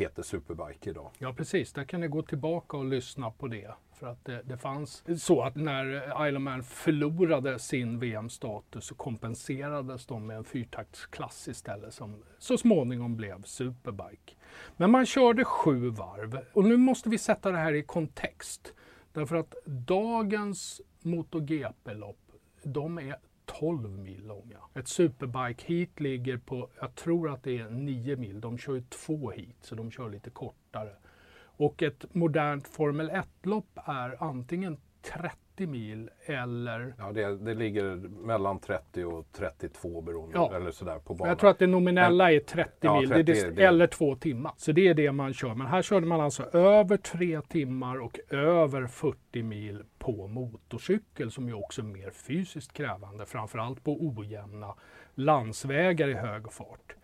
heter 0.00 0.22
Superbike 0.22 0.90
idag. 0.90 1.10
Ja 1.18 1.32
precis, 1.32 1.72
där 1.72 1.84
kan 1.84 2.00
ni 2.00 2.08
gå 2.08 2.22
tillbaka 2.22 2.76
och 2.76 2.84
lyssna 2.84 3.30
på 3.30 3.46
det. 3.46 3.70
För 3.92 4.06
att 4.06 4.24
det, 4.24 4.42
det 4.44 4.58
fanns 4.58 5.04
så 5.22 5.42
att 5.42 5.56
när 5.56 6.26
Isle 6.28 6.38
Man 6.38 6.62
förlorade 6.62 7.58
sin 7.58 7.98
VM-status 7.98 8.84
så 8.84 8.94
kompenserades 8.94 10.06
de 10.06 10.26
med 10.26 10.36
en 10.36 10.44
fyrtaktsklass 10.44 11.48
istället 11.48 11.94
som 11.94 12.22
så 12.38 12.58
småningom 12.58 13.16
blev 13.16 13.42
Superbike. 13.42 14.34
Men 14.76 14.90
man 14.90 15.06
körde 15.06 15.44
sju 15.44 15.90
varv 15.90 16.38
och 16.52 16.64
nu 16.64 16.76
måste 16.76 17.08
vi 17.08 17.18
sätta 17.18 17.50
det 17.50 17.58
här 17.58 17.72
i 17.72 17.82
kontext. 17.82 18.74
Därför 19.12 19.36
att 19.36 19.54
dagens 19.64 20.80
MotoGP-lopp, 21.02 22.32
de 22.62 22.98
är 22.98 23.16
12 23.58 23.90
mil 23.90 24.26
långa. 24.26 24.58
Ett 24.74 24.88
superbike-heat 24.88 26.00
ligger 26.00 26.38
på, 26.38 26.68
jag 26.80 26.94
tror 26.94 27.30
att 27.30 27.42
det 27.42 27.58
är 27.58 27.70
9 27.70 28.16
mil. 28.16 28.40
De 28.40 28.58
kör 28.58 28.74
ju 28.74 28.82
två 28.82 29.30
heat, 29.30 29.56
så 29.60 29.74
de 29.74 29.90
kör 29.90 30.10
lite 30.10 30.30
kortare. 30.30 30.96
Och 31.40 31.82
ett 31.82 32.14
modernt 32.14 32.68
Formel 32.68 33.10
1-lopp 33.10 33.78
är 33.84 34.24
antingen 34.24 34.76
30 35.02 35.36
mil 35.66 36.10
eller... 36.24 36.94
Ja, 36.98 37.12
det, 37.12 37.36
det 37.36 37.54
ligger 37.54 37.96
mellan 38.26 38.60
30 38.60 39.04
och 39.04 39.26
32 39.32 40.00
beroende 40.00 40.38
ja. 40.38 40.56
eller 40.56 40.70
sådär 40.70 40.98
på 40.98 41.14
banan. 41.14 41.28
Jag 41.28 41.38
tror 41.38 41.50
att 41.50 41.58
det 41.58 41.66
nominella 41.66 42.32
är 42.32 42.40
30 42.40 42.70
ja, 42.80 43.00
mil 43.00 43.08
30, 43.08 43.22
det, 43.22 43.50
det, 43.50 43.64
eller 43.64 43.86
två 43.86 44.16
timmar. 44.16 44.52
Så 44.56 44.72
det 44.72 44.88
är 44.88 44.94
det 44.94 45.12
man 45.12 45.34
kör. 45.34 45.54
Men 45.54 45.66
här 45.66 45.82
körde 45.82 46.06
man 46.06 46.20
alltså 46.20 46.42
över 46.42 46.96
tre 46.96 47.40
timmar 47.40 48.00
och 48.00 48.18
över 48.30 48.86
40 48.86 49.42
mil 49.42 49.82
på 49.98 50.26
motorcykel 50.26 51.30
som 51.30 51.48
ju 51.48 51.54
också 51.54 51.82
är 51.82 51.86
mer 51.86 52.10
fysiskt 52.10 52.72
krävande. 52.72 53.26
Framförallt 53.26 53.84
på 53.84 53.96
ojämna 54.00 54.74
landsvägar 55.14 56.08
i 56.08 56.14
hög 56.14 56.52
fart. 56.52 56.96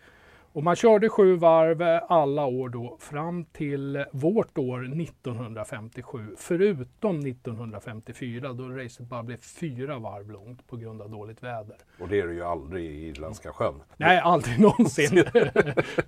Och 0.57 0.65
man 0.65 0.77
körde 0.77 1.09
sju 1.09 1.37
varv 1.37 2.01
alla 2.09 2.47
år 2.47 2.69
då 2.69 2.97
fram 3.01 3.45
till 3.45 4.05
vårt 4.13 4.59
år 4.59 5.03
1957. 5.03 6.35
Förutom 6.39 7.21
1954 7.21 8.53
då 8.53 8.69
racet 8.69 9.07
bara 9.07 9.23
blev 9.23 9.37
fyra 9.37 9.99
varv 9.99 10.31
långt 10.31 10.67
på 10.67 10.77
grund 10.77 11.03
av 11.03 11.11
dåligt 11.11 11.43
väder. 11.43 11.77
Och 12.01 12.09
det 12.09 12.21
är 12.21 12.27
det 12.27 12.35
ju 12.35 12.45
aldrig 12.45 12.85
i 12.85 13.09
Irländska 13.09 13.53
sjön. 13.53 13.75
Nej, 13.97 14.19
aldrig 14.19 14.61
någonsin 14.61 15.25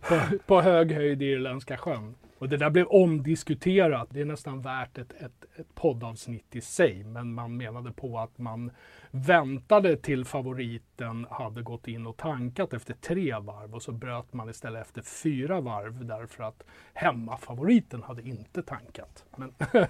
på, 0.09 0.21
på 0.47 0.61
hög 0.61 0.93
höjd 0.93 1.23
i 1.23 1.26
Irländska 1.26 1.76
sjön. 1.76 2.14
Och 2.38 2.49
det 2.49 2.57
där 2.57 2.71
blev 2.71 2.87
omdiskuterat. 2.87 4.09
Det 4.11 4.21
är 4.21 4.25
nästan 4.25 4.61
värt 4.61 4.99
ett, 4.99 5.12
ett, 5.12 5.45
ett 5.57 5.75
poddavsnitt 5.75 6.57
i 6.57 6.61
sig. 6.61 7.04
Men 7.04 7.35
man 7.35 7.57
menade 7.57 7.92
på 7.92 8.18
att 8.18 8.38
man 8.38 8.71
väntade 9.11 9.97
till 9.97 10.25
favoriten 10.25 11.26
hade 11.30 11.62
gått 11.62 11.88
in 11.88 12.07
och 12.07 12.16
tankat 12.16 12.73
efter 12.73 12.95
tre 12.95 13.38
varv 13.38 13.75
och 13.75 13.83
så 13.83 13.92
bröt 13.92 14.33
man 14.33 14.50
istället 14.50 14.87
efter 14.87 15.02
fyra 15.02 15.61
varv 15.61 16.04
därför 16.04 16.45
att 16.45 16.62
hemmafavoriten 16.95 18.02
hade 18.02 18.23
inte 18.23 18.62
tankat. 18.62 19.25
Men 19.37 19.54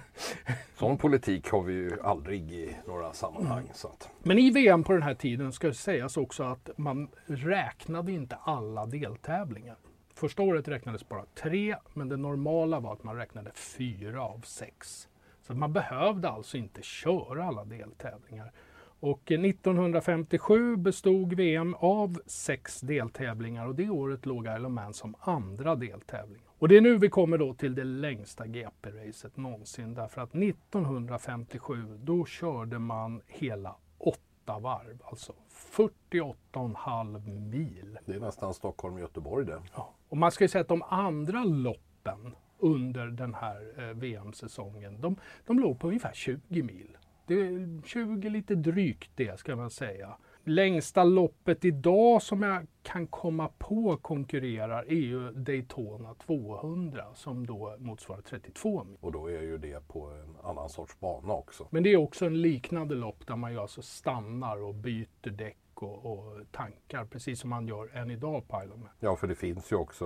Sån 0.75 0.97
politik 0.97 1.49
har 1.49 1.63
vi 1.63 1.73
ju 1.73 2.01
aldrig 2.01 2.51
i 2.51 2.75
några 2.87 3.13
sammanhang. 3.13 3.63
Mm. 3.63 3.73
Så 3.73 3.87
att... 3.87 4.09
Men 4.23 4.39
i 4.39 4.51
VM 4.51 4.83
på 4.83 4.93
den 4.93 5.01
här 5.01 5.13
tiden 5.13 5.51
ska 5.51 5.73
sägas 5.73 6.17
också 6.17 6.43
att 6.43 6.69
man 6.77 7.09
räknade 7.25 8.11
inte 8.11 8.35
alla 8.35 8.85
deltävlingar. 8.85 9.75
Första 10.19 10.41
året 10.43 10.67
räknades 10.67 11.09
bara 11.09 11.25
tre, 11.35 11.75
men 11.93 12.09
det 12.09 12.17
normala 12.17 12.79
var 12.79 12.93
att 12.93 13.03
man 13.03 13.15
räknade 13.15 13.51
fyra 13.51 14.23
av 14.23 14.39
sex. 14.39 15.07
Så 15.41 15.53
man 15.53 15.73
behövde 15.73 16.29
alltså 16.29 16.57
inte 16.57 16.81
köra 16.81 17.43
alla 17.43 17.65
deltävlingar. 17.65 18.51
Och 18.99 19.31
1957 19.31 20.75
bestod 20.75 21.33
VM 21.33 21.73
av 21.73 22.21
sex 22.25 22.81
deltävlingar 22.81 23.67
och 23.67 23.75
det 23.75 23.89
året 23.89 24.25
låg 24.25 24.45
Isle 24.45 24.67
of 24.67 24.71
Man 24.71 24.93
som 24.93 25.15
andra 25.19 25.75
deltävling. 25.75 26.41
Och 26.47 26.67
det 26.67 26.77
är 26.77 26.81
nu 26.81 26.97
vi 26.97 27.09
kommer 27.09 27.37
då 27.37 27.53
till 27.53 27.75
det 27.75 27.83
längsta 27.83 28.47
GP-racet 28.47 29.37
någonsin 29.37 29.93
därför 29.93 30.21
att 30.21 30.35
1957 30.35 31.99
då 32.03 32.25
körde 32.25 32.79
man 32.79 33.21
hela 33.27 33.75
åtta 33.97 34.28
varv, 34.57 35.01
alltså 35.05 35.33
48,5 35.49 37.29
mil. 37.49 37.99
Det 38.05 38.13
är 38.13 38.19
nästan 38.19 38.53
Stockholm-Göteborg 38.53 39.45
det. 39.45 39.61
Ja. 39.75 39.93
Och 40.09 40.17
man 40.17 40.31
ska 40.31 40.43
ju 40.43 40.47
säga 40.47 40.61
att 40.61 40.67
de 40.67 40.83
andra 40.83 41.43
loppen 41.43 42.35
under 42.59 43.07
den 43.07 43.33
här 43.33 43.73
eh, 43.77 43.95
VM-säsongen, 43.95 45.01
de, 45.01 45.15
de 45.45 45.59
låg 45.59 45.79
på 45.79 45.87
ungefär 45.87 46.13
20 46.13 46.63
mil. 46.63 46.97
Det 47.27 47.33
är 47.33 47.81
20 47.85 48.29
lite 48.29 48.55
drygt 48.55 49.11
det 49.15 49.39
ska 49.39 49.55
man 49.55 49.69
säga. 49.69 50.17
Längsta 50.49 51.03
loppet 51.03 51.65
idag 51.65 52.21
som 52.21 52.41
jag 52.41 52.67
kan 52.83 53.07
komma 53.07 53.49
på 53.57 53.97
konkurrerar 53.97 54.83
är 54.83 54.95
ju 54.95 55.31
Daytona 55.31 56.15
200 56.25 57.05
som 57.13 57.47
då 57.47 57.75
motsvarar 57.79 58.21
32 58.21 58.83
mil. 58.83 58.97
Och 59.01 59.11
då 59.11 59.27
är 59.27 59.41
ju 59.41 59.57
det 59.57 59.87
på 59.87 60.05
en 60.05 60.49
annan 60.49 60.69
sorts 60.69 60.99
bana 60.99 61.33
också. 61.33 61.67
Men 61.69 61.83
det 61.83 61.93
är 61.93 61.97
också 61.97 62.25
en 62.25 62.41
liknande 62.41 62.95
lopp 62.95 63.27
där 63.27 63.35
man 63.35 63.51
ju 63.51 63.59
alltså 63.59 63.81
stannar 63.81 64.63
och 64.63 64.75
byter 64.75 65.29
däck 65.29 65.57
och, 65.73 66.05
och, 66.05 66.51
tankar 66.51 67.05
precis 67.05 67.39
som 67.39 67.49
man 67.49 67.67
gör 67.67 67.95
än 67.95 68.11
idag 68.11 68.47
på 68.47 68.63
Island. 68.63 68.83
Ja, 68.99 69.15
för 69.15 69.27
det 69.27 69.35
finns 69.35 69.71
ju 69.71 69.75
också, 69.75 70.05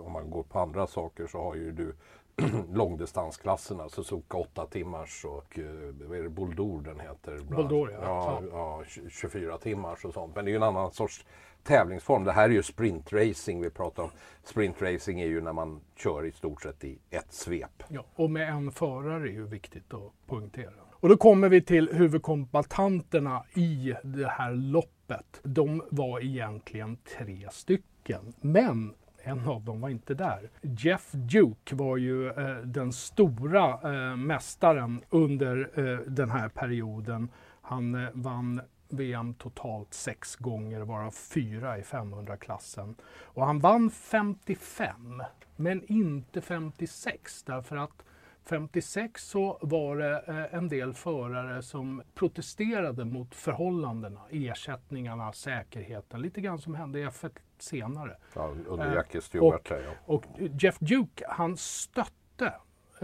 om 0.00 0.12
man 0.12 0.30
går 0.30 0.42
på 0.42 0.58
andra 0.58 0.86
saker 0.86 1.26
så 1.26 1.38
har 1.38 1.54
ju 1.54 1.72
du 1.72 1.94
långdistansklasserna. 2.72 3.88
Suzuka 3.88 4.36
8 4.36 4.66
timmars 4.66 5.24
och 5.24 5.58
eh, 5.58 5.64
vad 6.08 6.18
är 6.18 6.22
det, 6.22 6.28
Boldur 6.28 6.80
den 6.80 7.00
heter. 7.00 7.38
Boldur 7.38 7.90
ja. 7.90 8.42
ja, 8.52 8.82
ja. 8.86 9.00
24 9.10 9.58
timmars 9.58 10.04
och 10.04 10.12
sånt. 10.14 10.36
Men 10.36 10.44
det 10.44 10.48
är 10.48 10.52
ju 10.52 10.56
en 10.56 10.62
annan 10.62 10.92
sorts 10.92 11.24
tävlingsform. 11.62 12.24
Det 12.24 12.32
här 12.32 12.44
är 12.44 12.52
ju 12.52 12.62
sprintracing 12.62 13.62
vi 13.62 13.70
pratar 13.70 14.02
om. 14.02 14.10
Sprintracing 14.44 15.20
är 15.20 15.26
ju 15.26 15.40
när 15.40 15.52
man 15.52 15.80
kör 15.96 16.26
i 16.26 16.32
stort 16.32 16.62
sett 16.62 16.84
i 16.84 16.98
ett 17.10 17.32
svep. 17.32 17.82
Ja, 17.88 18.04
och 18.14 18.30
med 18.30 18.48
en 18.48 18.72
förare 18.72 19.28
är 19.28 19.32
ju 19.32 19.46
viktigt 19.46 19.94
att 19.94 20.12
poängtera. 20.26 20.72
Och 21.04 21.08
då 21.08 21.16
kommer 21.16 21.48
vi 21.48 21.62
till 21.62 21.88
huvudkombatanterna 21.92 23.44
i 23.54 23.94
det 24.02 24.28
här 24.28 24.52
loppet. 24.52 25.40
De 25.42 25.82
var 25.90 26.20
egentligen 26.20 26.96
tre 27.18 27.48
stycken. 27.52 28.34
Men 28.40 28.94
en 29.24 29.48
av 29.48 29.64
dem 29.64 29.80
var 29.80 29.88
inte 29.88 30.14
där. 30.14 30.50
Jeff 30.62 31.12
Duke 31.12 31.74
var 31.74 31.96
ju 31.96 32.28
eh, 32.28 32.56
den 32.56 32.92
stora 32.92 33.70
eh, 33.70 34.16
mästaren 34.16 35.00
under 35.10 35.70
eh, 35.74 35.98
den 36.06 36.30
här 36.30 36.48
perioden. 36.48 37.28
Han 37.62 37.94
eh, 37.94 38.10
vann 38.12 38.60
VM 38.88 39.34
totalt 39.34 39.94
sex 39.94 40.36
gånger, 40.36 40.80
varav 40.80 41.10
fyra 41.10 41.78
i 41.78 41.82
500-klassen. 41.82 42.94
Och 43.22 43.46
han 43.46 43.58
vann 43.58 43.90
55, 43.90 45.22
men 45.56 45.92
inte 45.92 46.40
56 46.40 47.42
därför 47.42 47.76
att 47.76 48.04
56 48.44 49.28
så 49.28 49.58
var 49.60 49.96
det 49.96 50.24
eh, 50.26 50.54
en 50.58 50.68
del 50.68 50.94
förare 50.94 51.62
som 51.62 52.02
protesterade 52.14 53.04
mot 53.04 53.34
förhållandena, 53.34 54.20
ersättningarna, 54.30 55.32
säkerheten. 55.32 56.22
Lite 56.22 56.40
grann 56.40 56.58
som 56.58 56.74
hände 56.74 56.98
i 57.00 57.06
F1 57.06 57.30
senare. 57.64 58.16
Ja, 58.34 58.54
under 58.66 58.94
Jackie 58.94 59.20
Stewart. 59.20 59.72
Och, 60.06 60.14
och 60.14 60.24
Jeff 60.60 60.78
Duke, 60.78 61.24
han 61.28 61.56
stötte, 61.56 62.52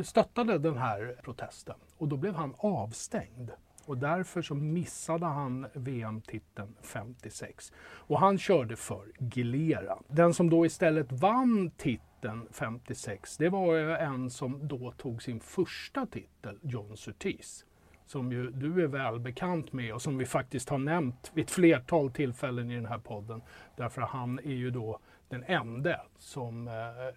stöttade 0.03 0.59
den 0.59 0.77
här 0.77 1.17
protesten 1.23 1.77
och 1.99 2.09
då 2.09 2.17
blev 2.17 2.35
han 2.35 2.55
avstängd. 2.59 3.51
Och 3.87 3.99
därför 3.99 4.43
så 4.43 4.55
missade 4.55 5.27
han 5.27 5.67
VM-titeln 5.73 6.77
56. 6.83 7.73
Och 7.79 8.21
han 8.21 8.39
körde 8.39 8.77
för 8.77 9.13
Gilera. 9.19 9.99
Den 10.09 10.35
som 10.35 10.51
då 10.51 10.67
istället 10.67 11.13
vann 11.13 11.71
titeln 11.71 12.49
56, 12.51 13.37
det 13.37 13.49
var 13.49 13.77
en 13.79 14.31
som 14.31 14.69
då 14.69 14.93
tog 14.93 15.23
sin 15.23 15.41
första 15.41 16.07
titel, 16.07 16.59
John 16.63 16.97
Surtees. 16.97 17.65
Som 18.11 18.33
ju 18.33 18.51
du 18.51 18.83
är 18.83 18.87
väl 18.87 19.21
bekant 19.21 19.73
med 19.73 19.95
och 19.95 20.03
som 20.03 20.19
vi 20.19 20.27
faktiskt 20.27 20.69
har 20.69 20.79
nämnt 20.79 21.31
vid 21.35 21.45
ett 21.45 21.51
flertal 21.51 22.11
tillfällen 22.11 22.71
i 22.71 22.75
den 22.75 22.87
här 22.87 22.99
podden. 22.99 23.43
Därför 23.77 24.03
han 24.03 24.39
är 24.39 24.55
ju 24.55 24.71
då 24.71 24.99
den 25.29 25.45
enda 25.45 26.01
som 26.19 26.69
eh, 26.69 26.75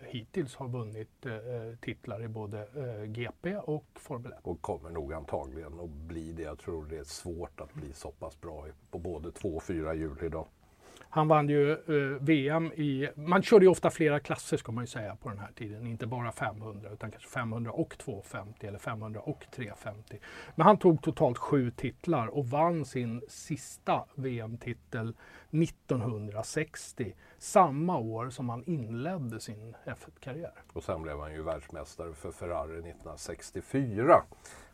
hittills 0.08 0.56
har 0.56 0.68
vunnit 0.68 1.26
eh, 1.26 1.34
eh 1.34 1.76
titlar 1.82 2.24
i 2.24 2.28
både 2.28 2.60
eh, 2.60 3.04
GP 3.06 3.56
och 3.56 3.86
Formel 3.96 4.32
1. 4.32 4.40
Och 4.44 4.62
kommer 4.62 4.90
nog 4.90 5.14
antagligen 5.14 5.80
att 5.80 5.90
bli 5.90 6.32
det. 6.32 6.44
Jag 6.44 6.60
tror 6.60 6.86
det 6.86 6.98
är 6.98 7.04
svårt 7.04 7.62
att 7.62 7.74
bli 7.74 7.94
så 7.94 8.12
pass 8.12 8.42
bra 8.42 8.66
på 8.92 9.00
både 9.00 9.32
två 9.32 9.50
och 9.50 9.64
fyra 9.64 9.94
hjul 9.94 10.18
idag. 10.24 10.48
Han 11.16 11.28
vann 11.28 11.50
ju 11.50 11.72
eh, 11.72 12.22
VM 12.22 12.66
i, 12.66 13.10
man 13.16 13.44
körde 13.44 13.66
ju 13.66 13.72
ofta 13.72 13.90
flera 13.90 14.20
klasser 14.20 14.58
ska 14.58 14.72
man 14.72 14.84
ju 14.84 14.88
säga 14.88 15.16
på 15.16 15.30
den 15.30 15.40
här 15.40 15.52
tiden, 15.56 15.88
inte 15.88 16.08
bara 16.08 16.32
500 16.32 16.90
utan 16.94 17.12
kanske 17.12 17.30
500 17.30 17.72
och 17.72 17.98
250 17.98 18.68
eller 18.68 18.80
500 18.80 19.20
och 19.20 19.46
350. 19.56 20.20
Men 20.56 20.66
han 20.66 20.78
tog 20.78 21.02
totalt 21.02 21.38
sju 21.38 21.72
titlar 21.72 22.28
och 22.28 22.48
vann 22.48 22.86
sin 22.86 23.22
sista 23.28 24.06
VM-titel 24.16 25.14
1960, 25.54 27.16
samma 27.38 27.98
år 27.98 28.30
som 28.30 28.50
han 28.50 28.64
inledde 28.64 29.40
sin 29.40 29.76
F1-karriär. 29.86 30.64
Och 30.74 30.84
sen 30.84 31.02
blev 31.02 31.20
han 31.20 31.34
ju 31.34 31.42
världsmästare 31.42 32.14
för 32.14 32.32
Ferrari 32.32 32.78
1964 32.78 34.24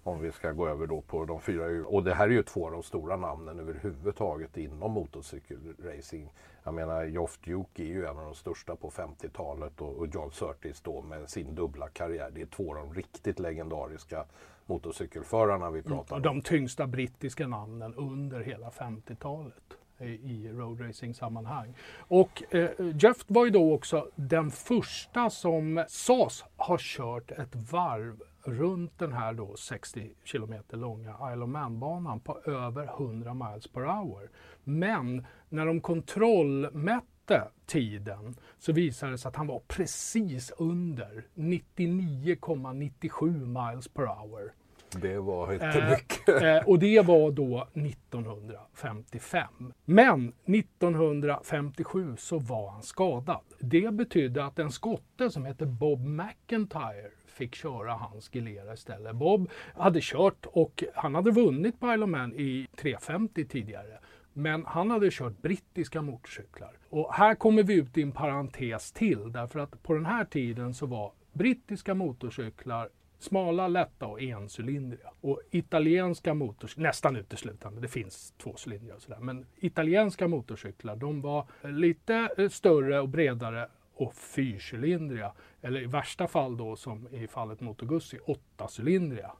om 0.03 0.19
vi 0.19 0.31
ska 0.31 0.51
gå 0.51 0.67
över 0.67 0.87
då 0.87 1.01
på 1.01 1.25
de 1.25 1.41
fyra 1.41 1.87
Och 1.87 2.03
det 2.03 2.13
här 2.13 2.27
är 2.27 2.31
ju 2.31 2.43
två 2.43 2.65
av 2.65 2.71
de 2.71 2.83
stora 2.83 3.17
namnen 3.17 3.59
överhuvudtaget 3.59 4.57
inom 4.57 4.91
motorcykelracing. 4.91 6.33
Jag 6.63 6.73
menar, 6.73 7.05
Geoff 7.05 7.39
Duke 7.45 7.83
är 7.83 7.87
ju 7.87 8.05
en 8.05 8.17
av 8.17 8.25
de 8.25 8.35
största 8.35 8.75
på 8.75 8.89
50-talet 8.89 9.81
och, 9.81 10.07
John 10.07 10.31
Surtees 10.31 10.81
då 10.81 11.01
med 11.01 11.29
sin 11.29 11.55
dubbla 11.55 11.87
karriär. 11.87 12.31
Det 12.33 12.41
är 12.41 12.45
två 12.45 12.69
av 12.69 12.75
de 12.75 12.93
riktigt 12.93 13.39
legendariska 13.39 14.25
motorcykelförarna 14.65 15.71
vi 15.71 15.81
pratar 15.81 16.15
om. 16.15 16.21
De 16.21 16.41
tyngsta 16.41 16.87
brittiska 16.87 17.47
namnen 17.47 17.95
under 17.95 18.39
hela 18.39 18.69
50-talet 18.69 19.77
i 20.05 20.49
roadracing-sammanhang. 20.51 21.73
Och 21.97 22.53
eh, 22.53 22.69
Jeff 22.95 23.17
var 23.27 23.45
ju 23.45 23.51
då 23.51 23.73
också 23.73 24.09
den 24.15 24.51
första 24.51 25.29
som 25.29 25.85
sades 25.87 26.43
ha 26.57 26.77
kört 26.79 27.31
ett 27.31 27.55
varv 27.71 28.21
runt 28.43 28.99
den 28.99 29.13
här 29.13 29.33
då 29.33 29.55
60 29.55 30.11
kilometer 30.23 30.77
långa 30.77 31.15
Isle 31.33 31.43
of 31.43 31.49
Man-banan 31.49 32.19
på 32.19 32.39
över 32.45 32.83
100 32.83 33.33
miles 33.33 33.67
per 33.67 33.81
hour. 33.81 34.29
Men 34.63 35.25
när 35.49 35.65
de 35.65 35.81
kontrollmätte 35.81 37.47
tiden 37.65 38.35
så 38.59 38.73
visade 38.73 39.11
det 39.11 39.17
sig 39.17 39.29
att 39.29 39.35
han 39.35 39.47
var 39.47 39.61
precis 39.67 40.51
under 40.57 41.25
99,97 41.35 43.71
miles 43.71 43.87
per 43.87 44.05
hour. 44.05 44.53
Det 44.91 45.19
var 45.19 45.53
inte 45.53 45.65
eh, 45.65 45.89
mycket. 45.89 46.41
Eh, 46.41 46.69
och 46.69 46.79
det 46.79 47.05
var 47.05 47.31
då 47.31 47.67
1955. 47.73 49.73
Men 49.85 50.33
1957 50.45 52.15
så 52.17 52.39
var 52.39 52.71
han 52.71 52.83
skadad. 52.83 53.41
Det 53.59 53.93
betydde 53.93 54.45
att 54.45 54.59
en 54.59 54.71
skotte 54.71 55.29
som 55.29 55.45
heter 55.45 55.65
Bob 55.65 56.05
McIntyre 56.05 57.09
fick 57.27 57.55
köra 57.55 57.91
hans 57.91 58.35
Gilera 58.35 58.73
istället. 58.73 59.15
Bob 59.15 59.49
hade 59.75 59.99
kört 60.01 60.45
och 60.45 60.83
han 60.95 61.15
hade 61.15 61.31
vunnit 61.31 61.79
på 61.79 61.93
Isle 61.93 62.03
of 62.03 62.09
Man 62.09 62.33
i 62.33 62.67
350 62.75 63.45
tidigare. 63.45 63.99
Men 64.33 64.65
han 64.65 64.91
hade 64.91 65.11
kört 65.11 65.41
brittiska 65.41 66.01
motorcyklar. 66.01 66.77
Och 66.89 67.13
här 67.13 67.35
kommer 67.35 67.63
vi 67.63 67.73
ut 67.73 67.97
i 67.97 68.01
en 68.01 68.11
parentes 68.11 68.91
till 68.91 69.31
därför 69.31 69.59
att 69.59 69.83
på 69.83 69.93
den 69.93 70.05
här 70.05 70.25
tiden 70.25 70.73
så 70.73 70.85
var 70.85 71.11
brittiska 71.33 71.93
motorcyklar 71.93 72.89
smala, 73.19 73.67
lätta 73.67 74.07
och 74.07 74.21
encylindriga. 74.21 75.09
Och 75.21 75.41
italienska 75.51 76.33
motorcyklar, 76.33 76.83
nästan 76.83 77.15
uteslutande, 77.15 77.81
det 77.81 77.87
finns 77.87 78.33
tvåcylindriga 78.37 78.95
och 78.95 79.01
sådär, 79.01 79.19
men 79.19 79.45
italienska 79.57 80.27
motorcyklar 80.27 80.95
de 80.95 81.21
var 81.21 81.47
lite 81.63 82.29
eh, 82.37 82.49
större 82.49 82.99
och 82.99 83.09
bredare 83.09 83.67
och 83.95 84.15
fyrcylindriga. 84.15 85.33
Eller 85.61 85.81
i 85.81 85.85
värsta 85.85 86.27
fall 86.27 86.57
då 86.57 86.75
som 86.75 87.07
i 87.11 87.27
fallet 87.27 87.61
Moto 87.61 87.85
Guzzi, 87.85 88.19
åttacylindriga. 88.19 89.31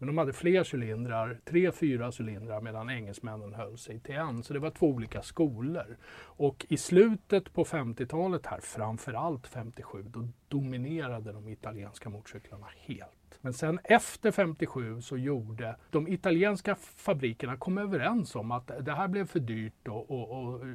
Men 0.00 0.06
de 0.06 0.18
hade 0.18 0.32
fler 0.32 0.74
cylindrar, 0.74 1.40
tre, 1.44 1.72
fyra 1.72 2.12
cylindrar 2.20 2.60
medan 2.60 2.90
engelsmännen 2.90 3.54
höll 3.54 3.78
sig 3.78 4.00
till 4.00 4.14
en. 4.14 4.42
Så 4.42 4.52
det 4.52 4.58
var 4.58 4.70
två 4.70 4.86
olika 4.86 5.22
skolor. 5.22 5.96
Och 6.22 6.66
i 6.68 6.76
slutet 6.76 7.52
på 7.52 7.64
50-talet 7.64 8.46
här, 8.46 8.60
framförallt 8.60 9.46
57, 9.46 10.02
då 10.02 10.28
dominerade 10.48 11.32
de 11.32 11.48
italienska 11.48 12.08
motorcyklarna 12.08 12.66
helt. 12.76 13.19
Men 13.40 13.52
sen 13.52 13.78
efter 13.84 14.30
57 14.30 15.00
så 15.00 15.16
gjorde 15.16 15.76
de 15.90 16.08
italienska 16.08 16.74
fabrikerna 16.74 17.56
kom 17.56 17.78
överens 17.78 18.34
om 18.34 18.50
att 18.50 18.70
det 18.80 18.92
här 18.92 19.08
blev 19.08 19.26
för 19.26 19.40
dyrt 19.40 19.88
och, 19.88 20.10
och, 20.10 20.30
och 20.30 20.60
eh, 20.60 20.74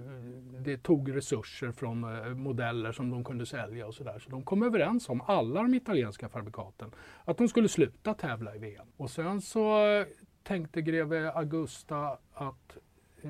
det 0.60 0.78
tog 0.78 1.16
resurser 1.16 1.72
från 1.72 2.04
eh, 2.04 2.34
modeller 2.34 2.92
som 2.92 3.10
de 3.12 3.24
kunde 3.24 3.46
sälja 3.46 3.88
och 3.88 3.94
sådär. 3.96 4.20
Så 4.20 4.30
de 4.30 4.44
kom 4.44 4.64
överens 4.64 5.10
om, 5.10 5.22
alla 5.22 5.62
de 5.62 5.74
italienska 5.74 6.30
fabrikaten, 6.30 6.92
att 7.26 7.38
de 7.38 7.48
skulle 7.48 7.68
sluta 7.68 8.14
tävla 8.14 8.56
i 8.56 8.60
VM. 8.60 8.88
Och 8.98 9.10
sen 9.10 9.42
så 9.42 9.88
eh, 9.88 10.06
tänkte 10.44 10.82
greve 10.82 11.32
Augusta 11.32 12.18
att 12.34 12.78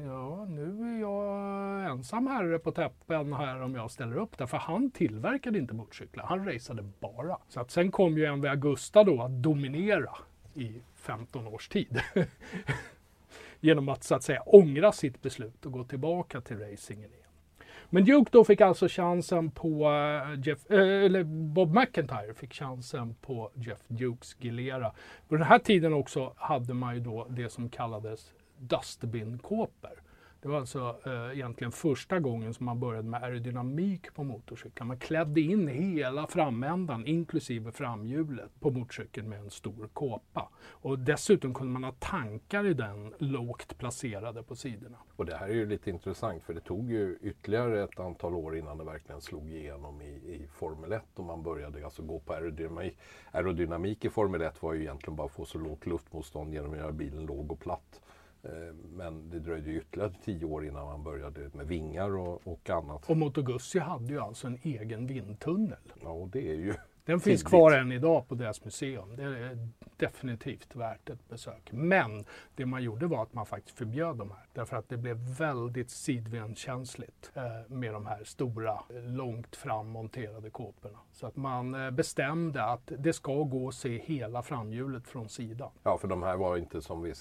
Ja, 0.04 0.46
nu 0.46 0.96
är 0.96 1.00
jag 1.00 1.92
ensam 1.92 2.28
herre 2.28 2.60
på 2.60 2.72
täppen 2.72 3.34
här 3.34 3.62
om 3.62 3.76
jag 3.76 3.92
ställer 3.92 4.18
upp 4.18 4.38
där. 4.38 4.46
För 4.46 4.58
han 4.58 4.92
tillverkade 4.92 5.58
inte 5.58 5.74
motorcyklar, 5.74 6.26
han 6.26 6.46
raceade 6.46 6.84
bara. 7.00 7.38
Så 7.50 7.60
att 7.60 7.72
sen 7.72 7.92
kom 7.92 8.18
ju 8.18 8.26
MV 8.26 8.46
Augusta 8.50 9.04
då 9.04 9.22
att 9.22 9.32
dominera 9.32 10.10
i 10.54 10.82
15 10.96 11.48
års 11.48 11.68
tid. 11.68 12.02
Genom 13.60 13.90
att 13.90 14.04
så 14.04 14.16
att 14.16 14.24
säga 14.24 14.42
ångra 14.42 14.92
sitt 14.92 15.22
beslut 15.22 15.66
och 15.66 15.72
gå 15.72 15.84
tillbaka 15.84 16.42
till 16.42 16.60
racingen 16.60 17.10
igen. 17.10 17.30
Men 17.90 18.06
Duke 18.06 18.30
då 18.32 18.44
fick 18.44 18.62
alltså 18.62 18.88
chansen 18.90 19.52
på 19.52 19.90
eh, 19.90 20.40
Jeff, 20.48 20.72
eh, 20.72 21.06
eller 21.06 21.24
Bob 21.24 21.76
McIntyre 21.76 22.34
fick 22.34 22.54
chansen 22.54 23.16
på 23.22 23.52
Jeff 23.54 23.84
Dukes 23.88 24.36
Gilera. 24.40 24.92
På 25.28 25.36
den 25.36 25.44
här 25.44 25.60
tiden 25.60 25.94
också 25.94 26.34
hade 26.38 26.74
man 26.74 26.96
ju 26.96 27.00
då 27.00 27.28
det 27.30 27.50
som 27.50 27.70
kallades 27.70 28.32
dustbin-kåpor. 28.68 30.02
Det 30.46 30.50
var 30.50 30.58
alltså 30.58 30.98
eh, 31.06 31.38
egentligen 31.38 31.72
första 31.72 32.20
gången 32.20 32.54
som 32.54 32.66
man 32.66 32.80
började 32.80 33.10
med 33.10 33.24
aerodynamik 33.24 34.14
på 34.14 34.24
motorcykeln. 34.24 34.88
Man 34.88 35.00
klädde 35.00 35.42
in 35.42 35.68
hela 35.68 36.28
framändan, 36.28 37.06
inklusive 37.06 37.72
framhjulet, 37.72 38.60
på 38.60 38.72
motorcykeln 38.72 39.30
med 39.30 39.40
en 39.40 39.50
stor 39.50 39.90
kåpa. 39.94 40.50
Och 40.70 41.00
dessutom 41.00 41.54
kunde 41.54 41.74
man 41.74 41.84
ha 41.84 41.92
tankar 41.92 42.66
i 42.66 42.74
den 42.74 43.14
lågt 43.18 43.78
placerade 43.78 44.44
på 44.44 44.56
sidorna. 44.56 44.98
Och 45.16 45.26
det 45.26 45.36
här 45.36 45.48
är 45.48 45.54
ju 45.54 45.66
lite 45.66 45.90
intressant 45.90 46.44
för 46.44 46.54
det 46.54 46.62
tog 46.62 46.92
ju 46.92 47.18
ytterligare 47.22 47.84
ett 47.84 48.00
antal 48.00 48.36
år 48.36 48.58
innan 48.58 48.78
det 48.78 48.84
verkligen 48.84 49.22
slog 49.22 49.52
igenom 49.52 50.02
i, 50.02 50.06
i 50.06 50.48
Formel 50.54 50.92
1 50.92 51.04
och 51.16 51.26
man 51.26 51.44
började 51.44 51.86
alltså 51.86 52.04
gå 52.04 52.20
på 52.20 52.34
aerodynamik. 52.34 52.98
Aerodynamik 53.32 54.06
i 54.06 54.10
Formel 54.10 54.42
1 54.42 54.64
var 54.64 54.74
ju 54.74 54.82
egentligen 54.82 55.16
bara 55.16 55.26
att 55.26 55.34
få 55.34 55.46
så 55.46 55.58
lågt 55.58 55.86
luftmotstånd 55.86 56.54
genom 56.54 56.72
att 56.72 56.78
göra 56.78 56.92
bilen 56.92 57.26
låg 57.26 57.52
och 57.52 57.60
platt. 57.60 58.02
Eh, 58.46 58.74
men 58.92 59.30
det 59.30 59.40
dröjde 59.40 59.72
ytterligare 59.72 60.14
tio 60.24 60.46
år 60.46 60.66
innan 60.66 60.86
man 60.86 61.04
började 61.04 61.50
med 61.54 61.68
vingar 61.68 62.16
och, 62.18 62.48
och 62.48 62.70
annat. 62.70 63.10
Och 63.10 63.18
Moto 63.18 63.42
Guzzi 63.42 63.80
hade 63.80 64.14
ju 64.14 64.20
alltså 64.20 64.48
en 64.48 64.60
egen 64.62 65.08
vindtunnel. 65.08 65.78
Ja, 66.02 66.10
och 66.10 66.28
det 66.30 66.50
är 66.50 66.56
ju 66.56 66.74
Den 67.06 67.20
finns 67.20 67.42
tidigt. 67.42 67.48
kvar 67.48 67.72
än 67.72 67.92
idag 67.92 68.28
på 68.28 68.36
deras 68.36 68.66
museum. 68.66 69.16
Det 69.16 69.24
är 69.24 69.68
definitivt 69.98 70.76
värt 70.76 71.10
ett 71.10 71.30
besök. 71.30 71.70
Men 71.72 72.26
det 72.56 72.66
man 72.66 72.84
gjorde 72.84 73.08
var 73.08 73.24
att 73.24 73.34
man 73.34 73.46
faktiskt 73.46 73.78
förbjöd 73.78 74.18
de 74.18 74.32
här. 74.32 74.46
Därför 74.54 74.78
att 74.78 74.90
det 74.90 74.98
blev 74.98 75.18
väldigt 75.18 75.90
sidvendskänsligt 75.90 77.32
eh, 77.34 77.44
med 77.68 77.94
de 77.94 78.06
här 78.06 78.24
stora, 78.24 78.80
långt 78.90 79.56
fram 79.56 79.88
monterade 79.90 80.50
kåporna. 80.50 80.98
Så 81.12 81.28
att 81.28 81.36
man 81.36 81.86
eh, 81.86 81.92
bestämde 81.92 82.64
att 82.64 82.92
det 83.00 83.14
ska 83.14 83.44
gå 83.44 83.68
att 83.68 83.76
se 83.76 83.98
hela 83.98 84.42
framhjulet 84.44 85.08
från 85.08 85.30
sidan. 85.30 85.70
Ja, 85.84 85.98
för 85.98 86.08
de 86.08 86.24
här 86.24 86.38
var 86.38 86.58
inte 86.58 86.82
som 86.82 87.02
vi 87.02 87.14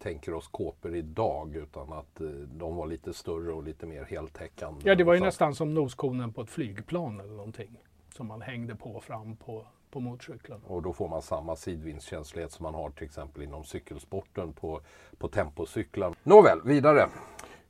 tänker 0.00 0.34
oss 0.34 0.48
kåpor 0.48 0.94
idag 0.94 1.56
utan 1.56 1.92
att 1.92 2.20
eh, 2.20 2.26
de 2.30 2.76
var 2.76 2.86
lite 2.86 3.14
större 3.14 3.52
och 3.52 3.62
lite 3.62 3.86
mer 3.86 4.04
heltäckande. 4.04 4.80
Ja, 4.84 4.94
det 4.94 5.04
var 5.04 5.14
ju 5.14 5.20
nästan 5.20 5.54
som 5.54 5.74
noskonen 5.74 6.32
på 6.32 6.40
ett 6.40 6.50
flygplan 6.50 7.20
eller 7.20 7.32
någonting. 7.32 7.82
Som 8.14 8.26
man 8.26 8.42
hängde 8.42 8.74
på 8.74 9.00
fram 9.00 9.36
på, 9.36 9.66
på 9.90 10.00
motorcykeln. 10.00 10.60
Och 10.66 10.82
då 10.82 10.92
får 10.92 11.08
man 11.08 11.22
samma 11.22 11.56
sidvindskänslighet 11.56 12.52
som 12.52 12.62
man 12.62 12.74
har 12.74 12.90
till 12.90 13.04
exempel 13.04 13.42
inom 13.42 13.64
cykelsporten 13.64 14.52
på, 14.52 14.80
på 15.18 15.28
tempocyklar. 15.28 16.14
Nåväl, 16.22 16.60
vidare. 16.64 17.08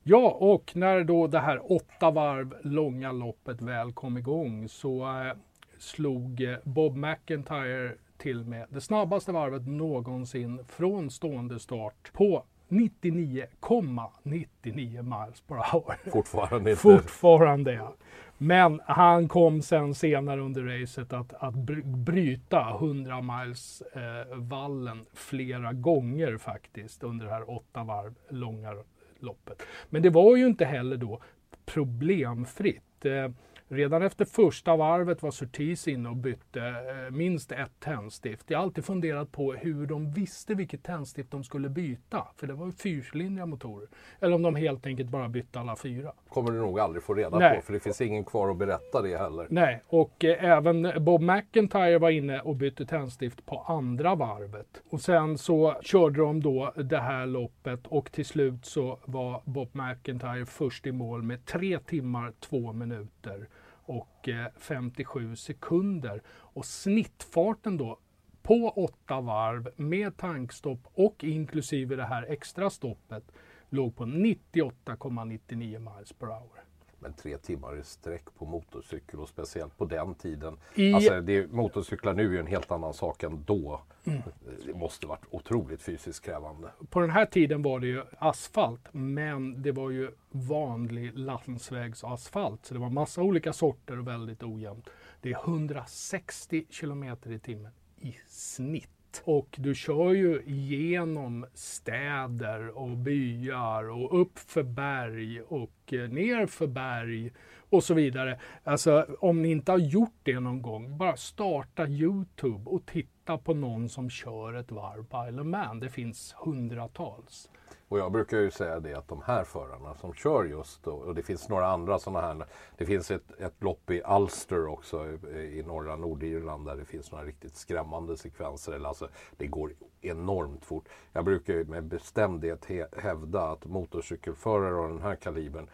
Ja, 0.03 0.37
och 0.39 0.71
när 0.75 1.03
då 1.03 1.27
det 1.27 1.39
här 1.39 1.71
åtta 1.71 2.11
varv 2.11 2.55
långa 2.61 3.11
loppet 3.11 3.61
väl 3.61 3.93
kom 3.93 4.17
igång 4.17 4.69
så 4.69 5.01
eh, 5.01 5.37
slog 5.77 6.41
eh, 6.41 6.57
Bob 6.63 6.97
McIntyre 6.97 7.95
till 8.21 8.45
med 8.45 8.65
det 8.69 8.81
snabbaste 8.81 9.31
varvet 9.31 9.67
någonsin 9.67 10.59
från 10.67 11.09
stående 11.09 11.59
start 11.59 12.11
på 12.13 12.43
99,99 12.69 15.01
miles 15.03 15.41
per 15.41 15.55
hour. 15.55 16.11
Fortfarande 16.11 16.69
inte. 16.69 16.81
Fortfarande 16.81 17.73
ja. 17.73 17.93
Men 18.37 18.81
han 18.85 19.27
kom 19.27 19.61
sen 19.61 19.95
senare 19.95 20.41
under 20.41 20.63
racet 20.63 21.13
att, 21.13 21.33
att 21.33 21.53
bry- 21.53 22.03
bryta 22.03 22.69
100 22.69 23.21
miles 23.21 23.81
eh, 23.81 24.25
vallen 24.37 25.05
flera 25.13 25.73
gånger 25.73 26.37
faktiskt 26.37 27.03
under 27.03 27.25
det 27.25 27.31
här 27.31 27.49
åtta 27.49 27.83
varv 27.83 28.15
långa 28.29 28.73
loppet. 29.19 29.61
Men 29.89 30.01
det 30.01 30.09
var 30.09 30.35
ju 30.35 30.47
inte 30.47 30.65
heller 30.65 30.97
då 30.97 31.21
problemfritt. 31.65 33.05
Eh, 33.05 33.31
Redan 33.73 34.01
efter 34.01 34.25
första 34.25 34.75
varvet 34.75 35.23
var 35.23 35.31
Surtees 35.31 35.87
inne 35.87 36.09
och 36.09 36.15
bytte 36.15 36.59
eh, 36.59 37.11
minst 37.11 37.51
ett 37.51 37.79
tändstift. 37.79 38.45
Jag 38.47 38.57
har 38.57 38.63
alltid 38.63 38.85
funderat 38.85 39.31
på 39.31 39.53
hur 39.53 39.85
de 39.87 40.11
visste 40.11 40.55
vilket 40.55 40.83
tändstift 40.83 41.31
de 41.31 41.43
skulle 41.43 41.69
byta. 41.69 42.27
För 42.35 42.47
det 42.47 42.53
var 42.53 42.65
ju 42.65 42.71
fyrcylindriga 42.71 43.45
motorer. 43.45 43.87
Eller 44.19 44.35
om 44.35 44.41
de 44.41 44.55
helt 44.55 44.85
enkelt 44.85 45.09
bara 45.09 45.29
bytte 45.29 45.59
alla 45.59 45.75
fyra. 45.75 46.13
kommer 46.29 46.51
du 46.51 46.57
nog 46.57 46.79
aldrig 46.79 47.03
få 47.03 47.13
reda 47.13 47.39
Nej. 47.39 47.55
på 47.55 47.61
för 47.61 47.73
det 47.73 47.79
finns 47.79 48.01
ingen 48.01 48.23
kvar 48.23 48.49
att 48.49 48.57
berätta 48.57 49.01
det 49.01 49.17
heller. 49.17 49.47
Nej, 49.49 49.83
och 49.87 50.25
eh, 50.25 50.43
även 50.43 51.03
Bob 51.03 51.21
McIntyre 51.21 51.97
var 51.97 52.09
inne 52.09 52.39
och 52.39 52.55
bytte 52.55 52.85
tändstift 52.85 53.45
på 53.45 53.59
andra 53.67 54.15
varvet. 54.15 54.81
Och 54.89 55.01
sen 55.01 55.37
så 55.37 55.75
körde 55.81 56.21
de 56.21 56.41
då 56.41 56.73
det 56.75 56.99
här 56.99 57.25
loppet 57.25 57.87
och 57.87 58.11
till 58.11 58.25
slut 58.25 58.65
så 58.65 58.99
var 59.05 59.41
Bob 59.45 59.69
McIntyre 59.71 60.45
först 60.45 60.87
i 60.87 60.91
mål 60.91 61.23
med 61.23 61.45
3 61.45 61.79
timmar 61.79 62.33
2 62.39 62.73
minuter 62.73 63.47
och 63.91 64.29
eh, 64.29 64.47
57 64.57 65.35
sekunder. 65.35 66.21
Och 66.27 66.65
snittfarten 66.65 67.77
då 67.77 67.99
på 68.41 68.69
åtta 68.69 69.21
varv 69.21 69.69
med 69.75 70.17
tankstopp 70.17 70.79
och 70.93 71.23
inklusive 71.23 71.95
det 71.95 72.05
här 72.05 72.23
extra 72.23 72.69
stoppet 72.69 73.31
låg 73.69 73.95
på 73.95 74.05
98,99 74.05 75.55
miles 75.57 76.13
per 76.13 76.27
hour. 76.27 76.70
Men 77.01 77.13
tre 77.13 77.37
timmar 77.37 77.79
i 77.79 77.83
sträck 77.83 78.25
på 78.37 78.45
motorcykel 78.45 79.19
och 79.19 79.29
speciellt 79.29 79.77
på 79.77 79.85
den 79.85 80.15
tiden. 80.15 80.57
I- 80.75 80.93
Alltså, 80.93 81.21
det, 81.21 81.51
motorcyklar 81.51 82.13
nu 82.13 82.35
är 82.35 82.39
en 82.39 82.47
helt 82.47 82.71
annan 82.71 82.93
sak 82.93 83.23
än 83.23 83.43
då. 83.47 83.81
Mm. 84.03 84.21
Det 84.65 84.73
måste 84.73 85.07
varit 85.07 85.25
otroligt 85.29 85.81
fysiskt 85.81 86.25
krävande. 86.25 86.71
På 86.89 86.99
den 86.99 87.09
här 87.09 87.25
tiden 87.25 87.61
var 87.61 87.79
det 87.79 87.87
ju 87.87 88.03
asfalt, 88.17 88.81
men 88.91 89.61
det 89.61 89.71
var 89.71 89.89
ju 89.89 90.11
vanlig 90.31 91.17
landsvägsasfalt. 91.17 92.65
Så 92.65 92.73
det 92.73 92.79
var 92.79 92.89
massa 92.89 93.21
olika 93.21 93.53
sorter 93.53 93.99
och 93.99 94.07
väldigt 94.07 94.43
ojämnt. 94.43 94.89
Det 95.21 95.31
är 95.31 95.39
160 95.45 96.65
kilometer 96.69 97.31
i 97.31 97.39
timmen 97.39 97.71
i 97.97 98.15
snitt. 98.27 98.89
Och 99.23 99.55
du 99.59 99.75
kör 99.75 100.13
ju 100.13 100.41
genom 100.45 101.45
städer 101.53 102.77
och 102.77 102.97
byar 102.97 103.89
och 103.89 104.21
upp 104.21 104.39
för 104.39 104.63
berg 104.63 105.41
och 105.41 105.93
eh, 105.93 106.09
ner 106.09 106.45
för 106.45 106.67
berg 106.67 107.31
och 107.71 107.83
så 107.83 107.93
vidare. 107.93 108.39
Alltså 108.63 109.05
om 109.19 109.41
ni 109.41 109.51
inte 109.51 109.71
har 109.71 109.79
gjort 109.79 110.19
det 110.23 110.39
någon 110.39 110.61
gång, 110.61 110.97
bara 110.97 111.17
starta 111.17 111.87
Youtube 111.87 112.69
och 112.69 112.85
titta 112.85 113.37
på 113.37 113.53
någon 113.53 113.89
som 113.89 114.09
kör 114.09 114.53
ett 114.53 114.71
varv 114.71 115.05
på 115.05 115.27
Isle 115.27 115.41
of 115.41 115.47
Man. 115.47 115.79
Det 115.79 115.89
finns 115.89 116.35
hundratals. 116.37 117.49
Och 117.87 117.99
jag 117.99 118.11
brukar 118.11 118.37
ju 118.37 118.51
säga 118.51 118.79
det 118.79 118.93
att 118.93 119.07
de 119.07 119.21
här 119.25 119.43
förarna 119.43 119.95
som 119.95 120.13
kör 120.13 120.45
just 120.45 120.87
och, 120.87 121.01
och 121.01 121.15
det 121.15 121.23
finns 121.23 121.49
några 121.49 121.67
andra 121.67 121.99
sådana 121.99 122.27
här. 122.27 122.45
Det 122.77 122.85
finns 122.85 123.11
ett, 123.11 123.31
ett 123.39 123.63
lopp 123.63 123.91
i 123.91 124.01
Ulster 124.09 124.67
också 124.67 125.07
i, 125.35 125.59
i 125.59 125.63
norra 125.63 125.95
Nordirland 125.95 126.65
där 126.65 126.75
det 126.75 126.85
finns 126.85 127.11
några 127.11 127.25
riktigt 127.25 127.55
skrämmande 127.55 128.17
sekvenser. 128.17 128.71
Eller 128.71 128.87
alltså, 128.87 129.09
det 129.37 129.47
går 129.47 129.73
enormt 130.01 130.65
fort. 130.65 130.89
Jag 131.13 131.25
brukar 131.25 131.53
ju 131.53 131.65
med 131.65 131.83
bestämdhet 131.83 132.67
hävda 132.97 133.41
att 133.41 133.65
motorcykelförare 133.65 134.75
av 134.75 134.89
den 134.89 135.01
här 135.01 135.15
kalibern 135.15 135.69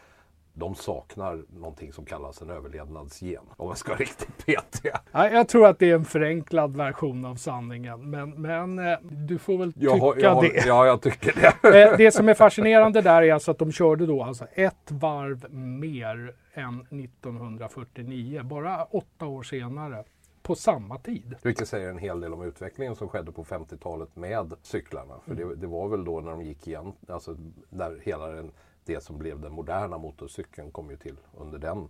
de 0.59 0.75
saknar 0.75 1.43
någonting 1.59 1.93
som 1.93 2.05
kallas 2.05 2.41
en 2.41 2.49
överlevnadsgen. 2.49 3.43
Om 3.57 3.67
jag 3.67 3.77
ska 3.77 3.89
vara 3.91 3.99
riktigt 3.99 4.45
petig. 4.45 4.91
Ja, 5.11 5.29
jag 5.29 5.47
tror 5.47 5.67
att 5.67 5.79
det 5.79 5.89
är 5.89 5.95
en 5.95 6.05
förenklad 6.05 6.77
version 6.77 7.25
av 7.25 7.35
sanningen, 7.35 8.09
men, 8.09 8.29
men 8.29 8.79
eh, 8.79 8.97
du 9.01 9.37
får 9.37 9.57
väl 9.57 9.73
tycka 9.73 9.85
Jag 9.85 9.97
har, 9.97 10.15
jag 10.17 10.35
har, 10.35 10.41
det. 10.41 10.65
ja, 10.67 10.85
jag 10.85 11.01
tycker 11.01 11.33
det. 11.61 11.67
Eh, 11.91 11.97
Det 11.97 12.11
som 12.11 12.29
är 12.29 12.33
fascinerande 12.33 13.01
där 13.01 13.21
är 13.21 13.33
alltså 13.33 13.51
att 13.51 13.57
de 13.59 13.71
körde 13.71 14.05
då 14.05 14.23
alltså 14.23 14.45
ett 14.53 14.91
varv 14.91 15.53
mer 15.53 16.33
än 16.53 16.81
1949, 16.81 18.41
bara 18.43 18.83
åtta 18.83 19.25
år 19.25 19.43
senare, 19.43 20.03
på 20.41 20.55
samma 20.55 20.97
tid. 20.97 21.35
Vilket 21.43 21.67
säger 21.67 21.89
en 21.89 21.97
hel 21.97 22.19
del 22.21 22.33
om 22.33 22.41
utvecklingen 22.43 22.95
som 22.95 23.07
skedde 23.09 23.31
på 23.31 23.43
50-talet 23.43 24.15
med 24.15 24.53
cyklarna. 24.61 25.13
För 25.25 25.35
det, 25.35 25.55
det 25.55 25.67
var 25.67 25.87
väl 25.87 26.05
då 26.05 26.19
när 26.19 26.31
de 26.31 26.41
gick 26.41 26.67
igen, 26.67 26.93
alltså 27.07 27.35
när 27.69 27.99
hela 28.03 28.27
den, 28.27 28.51
det 28.87 29.03
som 29.03 29.17
blev 29.17 29.41
den 29.41 29.53
moderna 29.53 29.97
motorcykeln 29.97 30.71
kom 30.71 30.89
ju 30.89 30.97
till 30.97 31.17
under 31.37 31.59
den 31.59 31.87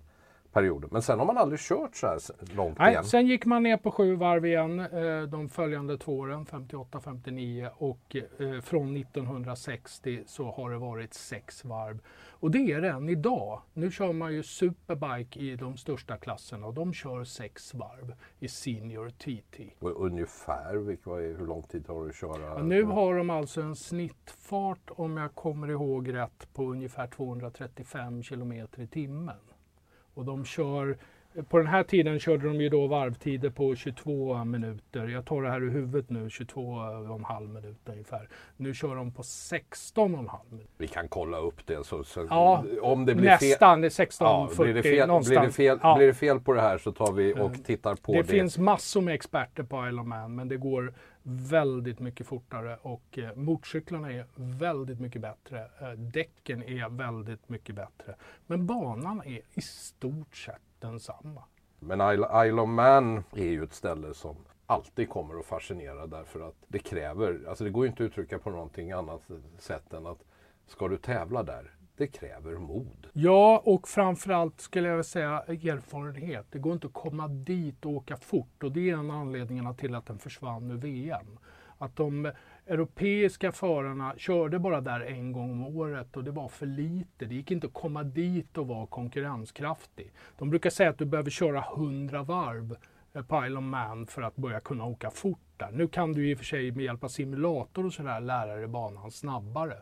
perioden. 0.57 0.89
Men 0.91 1.01
sen 1.01 1.19
har 1.19 1.25
man 1.25 1.37
aldrig 1.37 1.59
kört 1.59 1.95
så 1.95 2.07
här 2.07 2.19
långt 2.55 2.79
Nej, 2.79 2.91
igen. 2.91 3.03
sen 3.03 3.27
gick 3.27 3.45
man 3.45 3.63
ner 3.63 3.77
på 3.77 3.91
sju 3.91 4.15
varv 4.15 4.45
igen 4.45 4.79
eh, 4.79 5.21
de 5.21 5.49
följande 5.49 5.97
två 5.97 6.17
åren, 6.17 6.45
58, 6.45 6.99
59 6.99 7.69
och 7.77 8.15
eh, 8.15 8.61
från 8.61 8.97
1960 8.97 10.23
så 10.25 10.51
har 10.51 10.71
det 10.71 10.77
varit 10.77 11.13
sex 11.13 11.65
varv. 11.65 11.99
Och 12.39 12.51
det 12.51 12.71
är 12.71 12.81
det 12.81 12.89
än 12.89 13.09
idag. 13.09 13.61
Nu 13.73 13.91
kör 13.91 14.13
man 14.13 14.33
ju 14.33 14.43
superbike 14.43 15.39
i 15.39 15.55
de 15.55 15.77
största 15.77 16.17
klasserna 16.17 16.67
och 16.67 16.73
de 16.73 16.93
kör 16.93 17.23
sex 17.23 17.73
varv 17.73 18.13
i 18.39 18.47
Senior 18.47 19.09
TT. 19.09 19.73
Och 19.79 20.05
Ungefär, 20.05 20.75
är, 20.75 21.37
hur 21.37 21.47
lång 21.47 21.63
tid 21.63 21.87
har 21.87 22.03
du 22.03 22.09
att 22.09 22.15
köra? 22.15 22.41
Ja, 22.41 22.63
nu 22.63 22.83
har 22.83 23.15
de 23.15 23.29
alltså 23.29 23.61
en 23.61 23.75
snittfart, 23.75 24.89
om 24.89 25.17
jag 25.17 25.35
kommer 25.35 25.67
ihåg 25.67 26.13
rätt, 26.13 26.53
på 26.53 26.63
ungefär 26.63 27.07
235 27.07 28.23
kilometer 28.23 28.81
i 28.81 28.87
timmen. 28.87 29.35
Och 30.17 30.25
de 30.25 30.45
kör 30.45 30.97
På 31.49 31.57
den 31.57 31.67
här 31.67 31.83
tiden 31.83 32.19
körde 32.19 32.47
de 32.47 32.61
ju 32.61 32.69
då 32.69 32.87
varvtider 32.87 33.49
på 33.49 33.75
22 33.75 34.43
minuter. 34.45 35.07
Jag 35.07 35.25
tar 35.25 35.41
det 35.41 35.49
här 35.49 35.61
ur 35.63 35.69
huvudet 35.71 36.09
nu, 36.09 36.27
22,5 36.27 37.47
minuter 37.47 37.91
ungefär. 37.91 38.29
Nu 38.57 38.73
kör 38.73 38.95
de 38.95 39.11
på 39.11 39.21
16,5 39.21 40.29
minuter. 40.49 40.71
Vi 40.77 40.87
kan 40.87 41.07
kolla 41.07 41.37
upp 41.37 41.67
det. 41.67 41.85
Så, 41.85 42.03
så 42.03 42.27
Ja, 42.29 42.63
om 42.81 43.05
det 43.05 43.15
blir 43.15 43.25
Nästan, 43.29 43.81
det 43.81 43.87
är 43.87 43.89
fel, 43.89 44.07
ja, 44.19 44.47
16,40 44.51 44.63
blir, 44.63 44.73
det 44.73 44.81
fel, 44.83 44.91
blir, 44.91 44.99
det 45.01 45.07
någonstans. 45.07 45.55
fel, 45.55 45.79
Ja. 45.83 45.95
blir 45.97 46.07
det 46.07 46.13
fel 46.13 46.39
på 46.39 46.53
det 46.53 46.61
här 46.61 46.77
så 46.77 46.91
tar 46.91 47.11
vi 47.11 47.33
och 47.33 47.37
Mm. 47.37 47.63
tittar 47.63 47.95
på 47.95 48.11
det, 48.13 48.17
det. 48.21 48.27
finns 48.27 48.57
massor 48.57 49.01
med 49.01 49.13
experter 49.13 49.63
på 49.63 49.87
Isle 49.87 50.01
of 50.01 50.07
Man 50.07 50.35
men 50.35 50.47
det 50.47 50.57
går 50.57 50.93
väldigt 51.29 51.99
mycket 51.99 52.27
fortare 52.27 52.77
och 52.81 53.17
eh, 53.17 53.35
motorcyklarna 53.35 54.11
är 54.11 54.25
väldigt 54.35 54.99
mycket 54.99 55.21
bättre. 55.21 55.69
Eh, 55.79 55.91
däcken 55.91 56.63
är 56.63 56.89
väldigt 56.89 57.49
mycket 57.49 57.75
bättre. 57.75 58.15
Men 58.45 58.65
banan 58.65 59.21
är 59.25 59.41
i 59.53 59.61
stort 59.61 60.35
sett 60.35 60.61
densamma. 60.79 61.43
Men 61.79 62.13
Isle, 62.13 62.47
Isle 62.47 62.61
of 62.61 62.69
Man 62.69 63.23
är 63.35 63.45
ju 63.45 63.63
ett 63.63 63.73
ställe 63.73 64.13
som 64.13 64.35
alltid 64.65 65.09
kommer 65.09 65.39
att 65.39 65.45
fascinera 65.45 66.07
därför 66.07 66.47
att 66.47 66.55
det 66.67 66.79
kräver, 66.79 67.45
alltså 67.47 67.63
det 67.63 67.69
går 67.69 67.85
ju 67.85 67.89
inte 67.89 68.03
att 68.03 68.09
uttrycka 68.09 68.39
på 68.39 68.49
någonting 68.49 68.91
annat 68.91 69.21
sätt 69.57 69.93
än 69.93 70.05
att 70.05 70.23
ska 70.67 70.87
du 70.87 70.97
tävla 70.97 71.43
där, 71.43 71.71
det 71.97 72.07
kräver 72.07 72.57
mod. 72.57 73.07
Ja, 73.13 73.61
och 73.65 73.87
framförallt 73.87 74.61
skulle 74.61 74.87
jag 74.87 75.05
säga 75.05 75.43
erfarenhet. 75.47 76.45
Det 76.49 76.59
går 76.59 76.73
inte 76.73 76.87
att 76.87 76.93
komma 76.93 77.27
dit 77.27 77.85
och 77.85 77.91
åka 77.91 78.17
fort 78.17 78.63
och 78.63 78.71
det 78.71 78.89
är 78.89 78.93
en 78.93 79.11
av 79.11 79.17
anledningarna 79.17 79.73
till 79.73 79.95
att 79.95 80.05
den 80.05 80.19
försvann 80.19 80.71
ur 80.71 80.77
VM. 80.77 81.39
Att 81.77 81.95
de 81.95 82.31
europeiska 82.67 83.51
förarna 83.51 84.13
körde 84.17 84.59
bara 84.59 84.81
där 84.81 84.99
en 84.99 85.31
gång 85.31 85.51
om 85.51 85.77
året 85.77 86.17
och 86.17 86.23
det 86.23 86.31
var 86.31 86.47
för 86.47 86.65
lite. 86.65 87.25
Det 87.25 87.35
gick 87.35 87.51
inte 87.51 87.67
att 87.67 87.73
komma 87.73 88.03
dit 88.03 88.57
och 88.57 88.67
vara 88.67 88.87
konkurrenskraftig. 88.87 90.13
De 90.37 90.49
brukar 90.49 90.69
säga 90.69 90.89
att 90.89 90.97
du 90.97 91.05
behöver 91.05 91.29
köra 91.29 91.63
100 91.75 92.23
varv 92.23 92.75
eh, 93.13 93.21
på 93.21 93.45
Isle 93.45 93.57
of 93.57 93.63
Man 93.63 94.07
för 94.07 94.21
att 94.21 94.35
börja 94.35 94.59
kunna 94.59 94.85
åka 94.85 95.11
fort 95.11 95.39
där. 95.57 95.71
Nu 95.71 95.87
kan 95.87 96.13
du 96.13 96.29
i 96.29 96.33
och 96.33 96.37
för 96.37 96.45
sig 96.45 96.71
med 96.71 96.85
hjälp 96.85 97.03
av 97.03 97.07
simulator 97.07 97.85
och 97.85 97.93
sådär 97.93 98.19
lära 98.19 98.55
dig 98.55 98.67
banan 98.67 99.11
snabbare. 99.11 99.75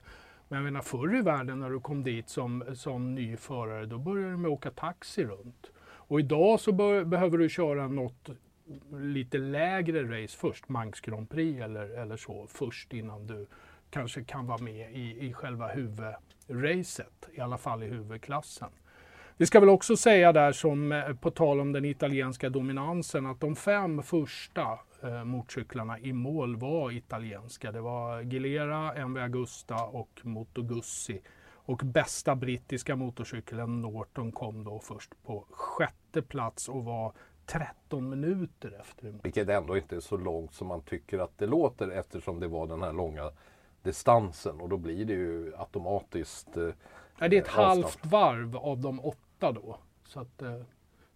Men 0.48 0.58
jag 0.58 0.64
menar 0.64 0.82
förr 0.82 1.18
i 1.18 1.22
världen 1.22 1.60
när 1.60 1.70
du 1.70 1.80
kom 1.80 2.04
dit 2.04 2.30
som, 2.30 2.64
som 2.76 3.16
ny 3.16 3.38
förare, 3.38 3.86
då 3.86 3.98
började 3.98 4.32
du 4.32 4.38
med 4.38 4.50
att 4.50 4.58
åka 4.58 4.72
taxi 4.72 5.24
runt. 5.24 5.72
Och 6.08 6.20
idag 6.20 6.60
så 6.60 6.72
bör, 6.72 7.04
behöver 7.04 7.38
du 7.38 7.50
köra 7.50 7.88
något 7.88 8.30
lite 8.92 9.38
lägre 9.38 10.24
race 10.24 10.38
först, 10.38 10.70
Manx 10.70 11.02
Grand 11.02 11.30
Prix 11.30 11.62
eller, 11.62 11.90
eller 11.90 12.18
så, 12.18 12.48
först 12.50 12.94
innan 12.94 13.28
du 13.28 13.48
kanske 13.90 14.24
kan 14.24 14.48
vara 14.48 14.58
med 14.58 14.92
i, 14.92 15.28
i 15.28 15.34
själva 15.34 15.68
huvudracet, 15.68 17.30
i 17.34 17.40
alla 17.40 17.58
fall 17.58 17.84
i 17.84 17.88
huvudklassen. 17.88 18.70
Vi 19.38 19.46
ska 19.46 19.60
väl 19.60 19.70
också 19.70 19.98
säga 19.98 20.34
där 20.34 20.52
som 20.52 20.92
eh, 20.92 21.14
på 21.14 21.32
tal 21.32 21.60
om 21.60 21.72
den 21.72 21.86
italienska 21.86 22.50
dominansen 22.50 23.26
att 23.26 23.40
de 23.40 23.56
fem 23.56 24.04
första 24.04 24.80
motorcyklarna 25.24 26.00
i 26.00 26.14
mål 26.14 26.56
var 26.56 26.92
italienska. 26.92 27.72
Det 27.72 27.82
var 27.82 28.22
Gilera, 28.22 28.94
MV 28.94 29.18
Agusta 29.22 29.84
och 29.86 30.20
Moto 30.24 30.62
Guzzi. 30.62 31.22
Och 31.68 31.78
bästa 31.78 32.36
brittiska 32.36 32.96
motorcykeln 32.96 33.82
Norton 33.82 34.32
kom 34.32 34.64
då 34.64 34.80
först 34.80 35.12
på 35.24 35.46
sjätte 35.52 36.22
plats 36.22 36.70
och 36.70 36.84
var 36.86 37.14
13 37.46 38.10
minuter 38.10 38.78
efter. 38.80 39.14
Vilket 39.24 39.50
ändå 39.50 39.78
inte 39.78 39.96
är 39.96 40.00
så 40.00 40.18
långt 40.18 40.54
som 40.54 40.68
man 40.68 40.82
tycker 40.82 41.20
att 41.20 41.38
det 41.38 41.46
låter 41.48 41.90
eftersom 41.90 42.40
det 42.40 42.48
var 42.48 42.68
den 42.68 42.82
här 42.82 42.94
långa 42.94 43.32
distansen 43.84 44.62
och 44.62 44.70
då 44.70 44.78
blir 44.78 45.06
det 45.06 45.14
ju 45.14 45.54
automatiskt 45.58 46.58
eh, 46.58 46.70
Ja, 47.20 47.28
det 47.28 47.38
är 47.38 47.42
ett 47.42 47.48
avstånd. 47.48 47.84
halvt 47.84 48.06
varv 48.06 48.58
av 48.58 48.80
de 48.80 49.00
åtta 49.00 49.52
då. 49.52 49.78
Så 50.08 50.20
att, 50.20 50.42
eh, 50.42 50.62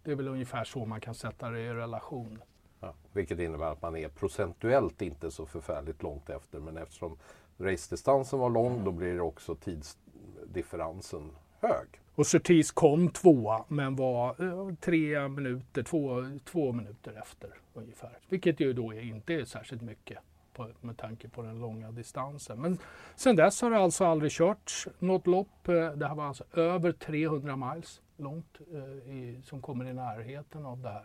det 0.02 0.10
är 0.10 0.14
väl 0.14 0.28
ungefär 0.28 0.64
så 0.64 0.84
man 0.86 1.00
kan 1.00 1.14
sätta 1.14 1.50
det 1.50 1.60
i 1.60 1.72
relation. 1.72 2.42
Ja, 2.80 2.94
vilket 3.12 3.38
innebär 3.38 3.72
att 3.72 3.82
man 3.82 3.96
är 3.96 4.08
procentuellt 4.08 5.02
inte 5.02 5.30
så 5.30 5.46
förfärligt 5.46 6.02
långt 6.02 6.30
efter. 6.30 6.60
Men 6.60 6.76
eftersom 6.76 7.16
racedistansen 7.58 8.38
var 8.38 8.50
lång 8.50 8.84
då 8.84 8.92
blir 8.92 9.14
det 9.14 9.20
också 9.20 9.54
tidsdifferensen 9.54 11.30
hög. 11.60 12.00
Och 12.14 12.26
Surtees 12.26 12.70
kom 12.70 13.08
tvåa 13.08 13.64
men 13.68 13.96
var 13.96 14.44
eh, 14.44 14.74
tre 14.80 15.28
minuter, 15.28 15.82
två, 15.82 16.24
två 16.44 16.72
minuter 16.72 17.18
efter 17.22 17.50
ungefär. 17.74 18.18
Vilket 18.28 18.60
ju 18.60 18.72
då 18.72 18.94
inte 18.94 19.34
är 19.34 19.44
särskilt 19.44 19.82
mycket 19.82 20.18
på, 20.52 20.68
med 20.80 20.96
tanke 20.96 21.28
på 21.28 21.42
den 21.42 21.60
långa 21.60 21.90
distansen. 21.90 22.60
Men 22.60 22.78
sen 23.16 23.36
dess 23.36 23.62
har 23.62 23.70
det 23.70 23.78
alltså 23.78 24.04
aldrig 24.04 24.32
körts 24.32 24.88
något 24.98 25.26
lopp. 25.26 25.68
Eh, 25.68 25.92
det 25.92 26.06
här 26.06 26.14
var 26.14 26.24
alltså 26.24 26.44
över 26.52 26.92
300 26.92 27.56
miles 27.56 28.00
långt 28.16 28.60
eh, 28.72 29.12
i, 29.14 29.40
som 29.44 29.62
kommer 29.62 29.84
i 29.84 29.92
närheten 29.92 30.66
av 30.66 30.82
det 30.82 30.90
här. 30.90 31.04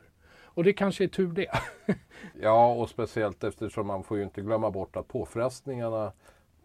Och 0.56 0.64
det 0.64 0.74
kanske 0.74 1.04
är 1.04 1.08
tur 1.08 1.32
det. 1.32 1.52
Ja, 2.42 2.74
och 2.74 2.90
speciellt 2.90 3.44
eftersom 3.44 3.88
man 3.88 4.04
får 4.04 4.18
ju 4.18 4.24
inte 4.24 4.42
glömma 4.42 4.72
bort 4.72 4.96
att 4.96 5.08
påfrestningarna 5.08 6.12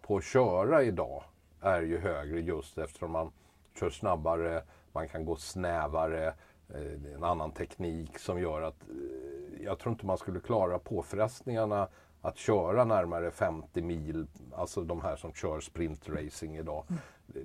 på 0.02 0.16
att 0.16 0.24
köra 0.24 0.82
idag 0.82 1.24
är 1.60 1.82
ju 1.82 1.98
högre 1.98 2.40
just 2.40 2.78
eftersom 2.78 3.10
man 3.10 3.32
kör 3.80 3.90
snabbare, 3.90 4.62
man 4.92 5.08
kan 5.08 5.24
gå 5.24 5.36
snävare, 5.36 6.26
eh, 6.74 7.14
en 7.14 7.24
annan 7.24 7.52
teknik 7.52 8.18
som 8.18 8.40
gör 8.40 8.62
att 8.62 8.82
eh, 8.82 9.64
jag 9.64 9.78
tror 9.78 9.92
inte 9.92 10.06
man 10.06 10.18
skulle 10.18 10.40
klara 10.40 10.78
påfrestningarna 10.78 11.88
att 12.22 12.38
köra 12.38 12.84
närmare 12.84 13.30
50 13.30 13.82
mil, 13.82 14.26
alltså 14.54 14.84
de 14.84 15.00
här 15.00 15.16
som 15.16 15.32
kör 15.32 15.60
sprintracing 15.60 16.56
idag. 16.56 16.84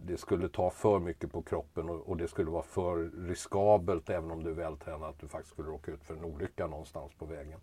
Det- 0.01 0.17
skulle 0.17 0.49
ta 0.49 0.69
för 0.69 0.99
mycket 0.99 1.31
på 1.31 1.41
kroppen 1.41 1.89
och, 1.89 2.09
och 2.09 2.17
det 2.17 2.27
skulle 2.27 2.51
vara 2.51 2.63
för 2.63 3.11
riskabelt 3.27 4.09
även 4.09 4.31
om 4.31 4.43
du 4.43 4.49
är 4.49 4.53
vältränad 4.53 5.09
att 5.09 5.19
du 5.19 5.27
faktiskt 5.27 5.53
skulle 5.53 5.67
råka 5.69 5.91
ut 5.91 6.03
för 6.03 6.13
en 6.15 6.23
olycka 6.25 6.67
någonstans 6.67 7.13
på 7.13 7.25
vägen. 7.25 7.59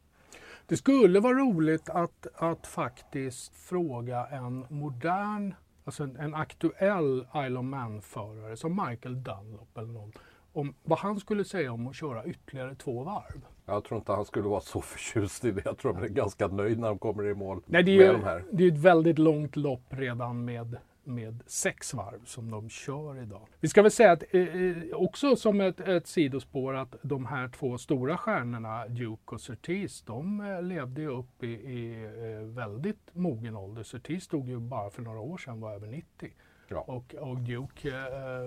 Det 0.67 0.77
skulle 0.77 1.21
vara 1.21 1.35
roligt 1.39 1.89
att, 1.91 2.27
att 2.35 2.67
faktiskt 2.67 3.55
fråga 3.57 4.27
en 4.27 4.67
modern, 4.71 5.55
alltså 5.85 6.03
en, 6.05 6.17
en 6.17 6.35
aktuell 6.35 7.27
Isle 7.47 7.59
of 7.59 7.65
Man-förare 7.65 8.57
som 8.57 8.81
Michael 8.89 9.23
Dunlop 9.23 9.79
eller 9.79 9.93
någon, 9.93 10.13
om 10.53 10.75
vad 10.83 10.99
han 10.99 11.21
skulle 11.21 11.45
säga 11.45 11.73
om 11.73 11.87
att 11.87 11.95
köra 11.97 12.25
ytterligare 12.25 12.75
två 12.75 13.05
varv. 13.05 13.47
Jag 13.67 13.85
tror 13.85 13.99
inte 13.99 14.13
han 14.13 14.25
skulle 14.25 14.49
vara 14.49 14.61
så 14.61 14.81
förtjust 14.93 15.45
i 15.45 15.51
det. 15.51 15.63
Jag 15.65 15.79
tror 15.79 15.95
han 15.95 16.03
är 16.05 16.09
ganska 16.09 16.47
nöjd 16.49 16.79
när 16.79 16.89
de 16.89 16.99
kommer 16.99 17.27
i 17.27 17.35
mål 17.35 17.63
Nej, 17.67 17.83
det 17.83 17.91
är 17.91 18.07
ju 18.07 18.13
de 18.13 18.23
här. 18.25 18.45
det 18.53 18.65
är 18.65 18.69
ett 18.73 18.79
väldigt 18.79 19.19
långt 19.19 19.57
lopp 19.57 19.85
redan 19.89 20.45
med, 20.45 20.77
med 21.05 21.43
sex 21.47 21.95
varv 21.95 22.25
som 22.25 22.51
de 22.51 22.69
kör 22.69 23.23
idag. 23.23 23.49
Vi 23.61 23.69
ska 23.69 23.83
väl 23.83 23.91
säga 23.91 24.13
att 24.13 24.23
eh, 24.31 24.41
eh, 24.41 24.77
också 24.93 25.37
som 25.37 25.61
ett, 25.61 25.81
ett 25.81 26.07
sidospår 26.07 26.75
att 26.77 26.97
de 27.03 27.27
här 27.27 27.49
två 27.49 27.79
stora 27.79 28.17
stjärnorna 28.19 28.89
Duke 28.89 29.35
och 29.35 29.41
Surtees, 29.41 30.03
de 30.03 30.41
eh, 30.41 30.63
levde 30.63 31.01
ju 31.01 31.09
upp 31.09 31.45
i, 31.45 31.47
i 31.53 32.05
eh, 32.05 32.47
väldigt 32.47 33.11
mogen 33.13 33.57
ålder. 33.57 33.83
Surtees 33.83 34.25
stod 34.25 34.49
ju 34.49 34.59
bara 34.59 34.91
för 34.91 35.03
några 35.03 35.21
år 35.21 35.39
sedan 35.39 35.61
var 35.61 35.73
över 35.75 35.87
90 35.87 36.31
Ja. 36.69 36.81
och, 36.81 37.15
och 37.15 37.39
Duke 37.39 37.93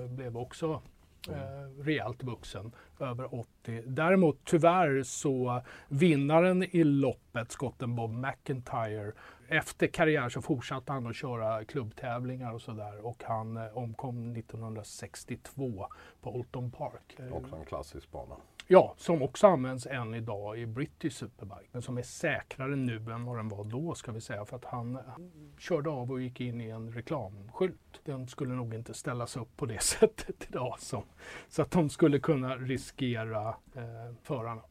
blev 0.10 0.38
också 0.38 0.82
eh, 1.30 1.84
rejält 1.84 2.24
vuxen, 2.24 2.72
över 3.00 3.36
80. 3.36 3.84
Däremot 3.86 4.40
tyvärr 4.44 5.04
så 5.04 5.62
vinnaren 5.88 6.64
i 6.64 6.84
loppet, 6.84 7.52
skotten 7.52 7.96
Bob 7.96 8.12
McIntyre, 8.12 9.12
efter 9.48 9.88
karriär 9.88 10.30
så 10.30 10.42
fortsatte 10.42 10.92
han 10.92 11.08
att 11.08 11.16
köra 11.16 11.66
klubbtävlingar 11.66 12.54
och 12.54 12.62
sådär 12.62 13.06
och 13.06 13.24
han 13.24 13.58
eh, 13.58 13.78
omkom 13.78 14.36
1962 14.36 15.88
på 16.22 16.36
Olton 16.36 16.72
Park. 16.72 17.16
Eh, 17.20 17.34
Också 17.34 17.56
en 17.56 17.66
klassisk 17.66 18.12
bana. 18.12 18.36
Ja, 18.68 18.94
som 18.98 19.22
också 19.22 19.48
används 19.48 19.88
än 19.88 20.14
idag 20.14 20.60
i 20.60 20.66
British 20.66 21.14
Superbike, 21.14 21.70
men 21.72 21.82
som 21.82 21.98
är 21.98 22.02
säkrare 22.02 22.76
nu 22.76 22.96
än 22.96 23.26
vad 23.26 23.38
den 23.38 23.50
var 23.50 23.64
då 23.64 23.96
ska 23.96 24.12
vi 24.12 24.22
säga, 24.22 24.46
för 24.46 24.56
att 24.56 24.66
han, 24.66 24.96
han 25.08 25.32
körde 25.60 25.90
av 25.90 26.12
och 26.12 26.22
gick 26.22 26.42
in 26.42 26.62
i 26.62 26.70
en 26.70 26.92
reklamskylt. 26.92 28.02
Den 28.04 28.28
skulle 28.28 28.54
nog 28.54 28.74
inte 28.74 28.94
ställas 28.94 29.38
upp 29.38 29.58
på 29.58 29.66
det 29.66 29.82
sättet 29.84 30.48
idag, 30.50 30.76
som, 30.80 31.04
så 31.50 31.62
att 31.62 31.72
de 31.72 31.90
skulle 31.90 32.20
kunna 32.20 32.56
riskera 32.56 33.48
eh, 33.76 34.14
förarna. 34.24 34.62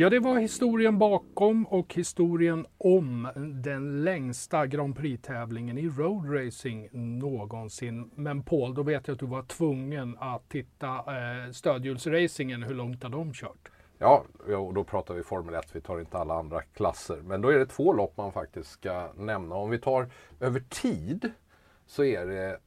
Ja, 0.00 0.10
det 0.10 0.18
var 0.18 0.38
historien 0.38 0.98
bakom 0.98 1.66
och 1.66 1.94
historien 1.94 2.66
om 2.78 3.28
den 3.62 4.04
längsta 4.04 4.66
Grand 4.66 4.96
Prix-tävlingen 4.96 5.78
i 5.78 5.88
roadracing 5.88 6.88
någonsin. 6.92 8.10
Men 8.14 8.42
Paul, 8.42 8.74
då 8.74 8.82
vet 8.82 9.08
jag 9.08 9.14
att 9.14 9.20
du 9.20 9.26
var 9.26 9.42
tvungen 9.42 10.16
att 10.18 10.48
titta 10.48 10.88
eh, 10.88 11.52
stödhjulsracingen. 11.52 12.62
Hur 12.62 12.74
långt 12.74 13.02
har 13.02 13.10
de 13.10 13.32
kört? 13.32 13.70
Ja, 13.98 14.24
ja, 14.48 14.56
och 14.56 14.74
då 14.74 14.84
pratar 14.84 15.14
vi 15.14 15.22
Formel 15.22 15.54
1. 15.54 15.66
Vi 15.72 15.80
tar 15.80 16.00
inte 16.00 16.18
alla 16.18 16.34
andra 16.34 16.62
klasser. 16.62 17.18
Men 17.24 17.40
då 17.40 17.48
är 17.48 17.58
det 17.58 17.66
två 17.66 17.92
lopp 17.92 18.16
man 18.16 18.32
faktiskt 18.32 18.70
ska 18.70 19.12
nämna. 19.16 19.54
Om 19.54 19.70
vi 19.70 19.78
tar 19.78 20.10
över 20.40 20.60
tid 20.60 21.30
så 21.86 22.04
är 22.04 22.26
det 22.26 22.58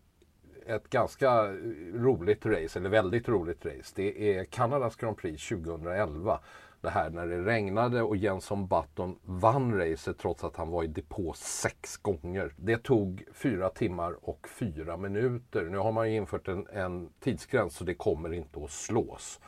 ett 0.65 0.89
ganska 0.89 1.47
roligt 1.93 2.45
race, 2.45 2.79
eller 2.79 2.89
väldigt 2.89 3.29
roligt 3.29 3.65
race. 3.65 3.93
Det 3.95 4.37
är 4.37 4.43
Kanadas 4.43 4.95
Grand 4.95 5.17
Prix 5.17 5.49
2011. 5.49 6.39
Det 6.81 6.89
här 6.89 7.09
när 7.09 7.27
det 7.27 7.45
regnade 7.45 8.01
och 8.01 8.17
Jenson 8.17 8.67
Button 8.67 9.19
vann 9.23 9.79
racet 9.79 10.17
trots 10.17 10.43
att 10.43 10.55
han 10.55 10.69
var 10.69 10.83
i 10.83 10.87
depå 10.87 11.33
sex 11.33 11.97
gånger. 11.97 12.53
Det 12.55 12.77
tog 12.77 13.23
fyra 13.33 13.69
timmar 13.69 14.15
och 14.21 14.47
fyra 14.59 14.97
minuter. 14.97 15.65
Nu 15.65 15.77
har 15.77 15.91
man 15.91 16.07
infört 16.07 16.47
en, 16.47 16.67
en 16.67 17.09
tidsgräns 17.19 17.75
så 17.75 17.83
det 17.83 17.93
kommer 17.93 18.33
inte 18.33 18.63
att 18.63 18.71
slås. 18.71 19.39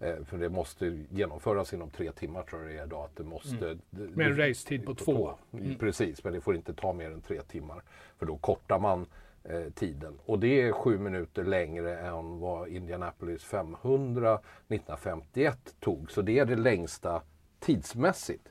Eh, 0.00 0.24
för 0.24 0.38
det 0.38 0.48
måste 0.48 0.86
genomföras 1.10 1.72
inom 1.72 1.90
tre 1.90 2.12
timmar 2.12 2.42
tror 2.42 2.62
jag 2.62 2.70
det 2.70 2.78
är 2.78 2.86
idag. 2.86 3.04
Att 3.04 3.16
det 3.16 3.24
måste, 3.24 3.66
mm. 3.66 3.80
Med 3.90 4.26
en 4.26 4.36
racetid 4.36 4.86
på, 4.86 4.94
på 4.94 5.04
två. 5.04 5.34
Mm. 5.52 5.78
Precis, 5.78 6.24
men 6.24 6.32
det 6.32 6.40
får 6.40 6.56
inte 6.56 6.74
ta 6.74 6.92
mer 6.92 7.10
än 7.10 7.20
tre 7.20 7.42
timmar. 7.42 7.82
För 8.18 8.26
då 8.26 8.36
kortar 8.36 8.78
man 8.78 9.06
Eh, 9.44 9.70
tiden. 9.74 10.18
Och 10.24 10.38
det 10.38 10.62
är 10.62 10.72
sju 10.72 10.98
minuter 10.98 11.44
längre 11.44 11.98
än 11.98 12.40
vad 12.40 12.68
Indianapolis 12.68 13.44
500 13.44 14.34
1951 14.34 15.74
tog. 15.80 16.10
Så 16.10 16.22
det 16.22 16.38
är 16.38 16.44
det 16.44 16.56
längsta 16.56 17.22
tidsmässigt. 17.60 18.48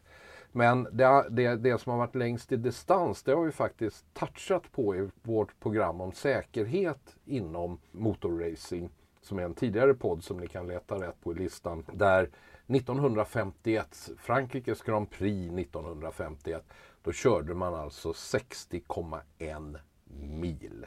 Men 0.51 0.87
det, 0.91 1.27
det, 1.29 1.55
det, 1.55 1.81
som 1.81 1.91
har 1.91 1.99
varit 1.99 2.15
längst 2.15 2.51
i 2.51 2.55
distans, 2.55 3.23
det 3.23 3.31
har 3.31 3.43
vi 3.43 3.51
faktiskt 3.51 4.13
touchat 4.13 4.71
på 4.71 4.95
i 4.95 5.09
vårt 5.21 5.59
program 5.59 6.01
om 6.01 6.11
säkerhet 6.11 7.15
inom 7.25 7.79
motorracing 7.91 8.89
som 9.21 9.39
är 9.39 9.43
en 9.43 9.53
tidigare 9.53 9.93
podd 9.93 10.23
som 10.23 10.37
ni 10.37 10.47
kan 10.47 10.67
leta 10.67 10.95
rätt 10.95 11.21
på 11.21 11.31
i 11.31 11.35
listan. 11.35 11.85
Där 11.93 12.29
1951, 12.67 14.09
Frankrikes 14.17 14.81
Grand 14.81 15.09
Prix 15.09 15.53
1951, 15.59 16.63
då 17.03 17.11
körde 17.11 17.53
man 17.53 17.75
alltså 17.75 18.11
60,1 18.11 19.77
mil. 20.17 20.85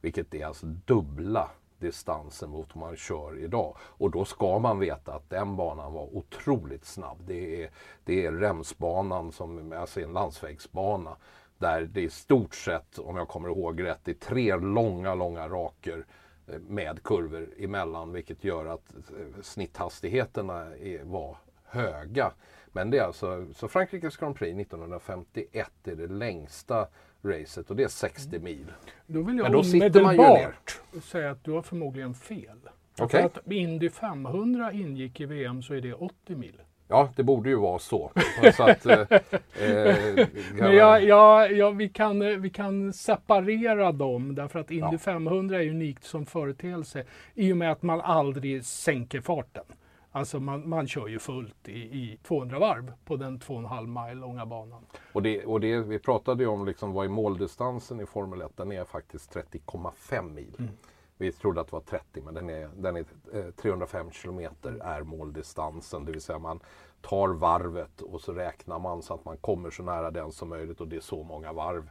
Vilket 0.00 0.34
är 0.34 0.46
alltså 0.46 0.66
dubbla 0.66 1.50
distansen 1.78 2.50
mot 2.50 2.68
vad 2.74 2.88
man 2.88 2.96
kör 2.96 3.38
idag. 3.38 3.76
Och 3.80 4.10
då 4.10 4.24
ska 4.24 4.58
man 4.58 4.78
veta 4.78 5.14
att 5.14 5.30
den 5.30 5.56
banan 5.56 5.92
var 5.92 6.16
otroligt 6.16 6.84
snabb. 6.84 7.18
Det 7.26 7.62
är, 7.62 7.70
det 8.04 8.26
är 8.26 8.32
Remsbanan, 8.32 9.32
som, 9.32 9.72
alltså 9.72 10.00
en 10.00 10.12
landsvägsbana, 10.12 11.16
där 11.58 11.82
det 11.82 12.00
i 12.00 12.10
stort 12.10 12.54
sett, 12.54 12.98
om 12.98 13.16
jag 13.16 13.28
kommer 13.28 13.48
ihåg 13.48 13.82
rätt, 13.82 14.00
det 14.04 14.10
är 14.10 14.14
tre 14.14 14.56
långa, 14.56 15.14
långa 15.14 15.48
raker 15.48 16.06
eh, 16.46 16.58
med 16.58 17.02
kurvor 17.02 17.48
emellan 17.58 18.12
vilket 18.12 18.44
gör 18.44 18.66
att 18.66 18.94
eh, 18.94 19.42
snitthastigheterna 19.42 20.74
eh, 20.74 20.92
är, 20.92 21.04
var 21.04 21.36
höga. 21.64 22.32
Men 22.72 22.90
det 22.90 22.98
är 22.98 23.02
alltså, 23.02 23.46
så 23.54 23.68
Frankrikes 23.68 24.16
Grand 24.16 24.36
Prix 24.36 24.60
1951 24.60 25.70
är 25.84 25.96
det 25.96 26.06
längsta 26.06 26.86
racet 27.22 27.70
och 27.70 27.76
det 27.76 27.82
är 27.82 27.88
60 27.88 28.28
mm. 28.28 28.44
mil. 28.44 28.72
Då 29.06 29.22
vill 29.22 29.38
jag 29.38 29.54
omedelbart 29.54 30.80
säga 31.02 31.30
att 31.30 31.44
du 31.44 31.50
har 31.50 31.62
förmodligen 31.62 32.14
fel. 32.14 32.58
Okay. 33.00 33.20
För 33.20 33.26
att 33.26 33.52
Indy 33.52 33.90
500 33.90 34.72
ingick 34.72 35.20
i 35.20 35.26
VM 35.26 35.62
så 35.62 35.74
är 35.74 35.80
det 35.80 35.94
80 35.94 36.34
mil. 36.34 36.62
Ja, 36.88 37.08
det 37.16 37.22
borde 37.22 37.48
ju 37.48 37.56
vara 37.56 37.78
så. 37.78 38.12
så 38.56 38.62
att, 38.62 38.86
eh, 38.86 39.00
eh, 39.00 40.26
Men 40.58 41.76
vi, 41.76 41.88
kan, 41.88 42.42
vi 42.42 42.50
kan 42.50 42.92
separera 42.92 43.92
dem 43.92 44.34
därför 44.34 44.58
att 44.58 44.70
Indy 44.70 44.92
ja. 44.92 44.98
500 44.98 45.62
är 45.62 45.70
unikt 45.70 46.04
som 46.04 46.26
företeelse 46.26 47.04
i 47.34 47.52
och 47.52 47.56
med 47.56 47.72
att 47.72 47.82
man 47.82 48.00
aldrig 48.00 48.64
sänker 48.64 49.20
farten. 49.20 49.64
Alltså 50.12 50.40
man, 50.40 50.68
man 50.68 50.88
kör 50.88 51.08
ju 51.08 51.18
fullt 51.18 51.68
i, 51.68 51.78
i 51.78 52.18
200 52.22 52.58
varv 52.58 52.92
på 53.04 53.16
den 53.16 53.38
2,5 53.38 54.06
mile 54.06 54.20
långa 54.20 54.46
banan. 54.46 54.86
Och, 55.12 55.22
det, 55.22 55.44
och 55.44 55.60
det, 55.60 55.80
vi 55.80 55.98
pratade 55.98 56.42
ju 56.42 56.48
om 56.48 56.66
liksom 56.66 56.92
vad 56.92 57.04
är 57.04 57.08
måldistansen 57.08 58.00
i 58.00 58.06
Formel 58.06 58.42
1, 58.42 58.56
den 58.56 58.72
är 58.72 58.84
faktiskt 58.84 59.34
30,5 59.34 60.30
mil. 60.30 60.56
Mm. 60.58 60.70
Vi 61.18 61.32
trodde 61.32 61.60
att 61.60 61.66
det 61.66 61.72
var 61.72 61.80
30 61.80 62.22
men 62.22 62.34
den 62.34 62.50
är, 62.50 62.70
den 62.76 62.96
är 62.96 63.04
305 63.50 64.06
eh, 64.06 64.12
kilometer 64.12 64.72
är 64.72 65.02
måldistansen. 65.02 66.04
Det 66.04 66.12
vill 66.12 66.20
säga 66.20 66.38
man 66.38 66.60
tar 67.00 67.28
varvet 67.28 68.00
och 68.00 68.20
så 68.20 68.32
räknar 68.32 68.78
man 68.78 69.02
så 69.02 69.14
att 69.14 69.24
man 69.24 69.36
kommer 69.36 69.70
så 69.70 69.82
nära 69.82 70.10
den 70.10 70.32
som 70.32 70.48
möjligt 70.48 70.80
och 70.80 70.88
det 70.88 70.96
är 70.96 71.00
så 71.00 71.22
många 71.22 71.52
varv 71.52 71.90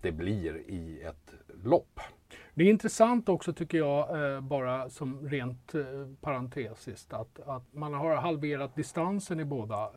det 0.00 0.12
blir 0.12 0.70
i 0.70 1.02
ett 1.02 1.34
lopp. 1.64 2.00
Det 2.56 2.64
är 2.64 2.70
intressant 2.70 3.28
också 3.28 3.52
tycker 3.52 3.78
jag, 3.78 4.34
eh, 4.34 4.40
bara 4.40 4.90
som 4.90 5.28
rent 5.28 5.74
eh, 5.74 5.82
parentesiskt, 6.20 7.12
att, 7.12 7.40
att 7.40 7.74
man 7.74 7.94
har 7.94 8.16
halverat 8.16 8.74
distansen 8.74 9.40
i 9.40 9.44
båda 9.44 9.90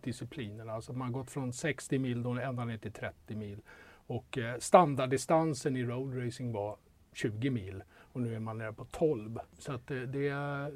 disciplinerna. 0.00 0.72
Alltså 0.72 0.92
man 0.92 1.06
har 1.06 1.20
gått 1.20 1.30
från 1.30 1.52
60 1.52 1.98
mil 1.98 2.22
då 2.22 2.30
ända 2.30 2.64
ner 2.64 2.78
till 2.78 2.92
30 2.92 3.36
mil. 3.36 3.58
Och 4.06 4.38
eh, 4.38 4.58
standarddistansen 4.58 5.76
i 5.76 5.84
roadracing 5.84 6.52
var 6.52 6.76
20 7.12 7.50
mil 7.50 7.82
och 7.98 8.20
nu 8.20 8.34
är 8.34 8.40
man 8.40 8.58
nere 8.58 8.72
på 8.72 8.84
12. 8.84 9.38
Så 9.58 9.72
att 9.72 9.86
det, 9.86 10.06
det 10.06 10.28
är, 10.28 10.72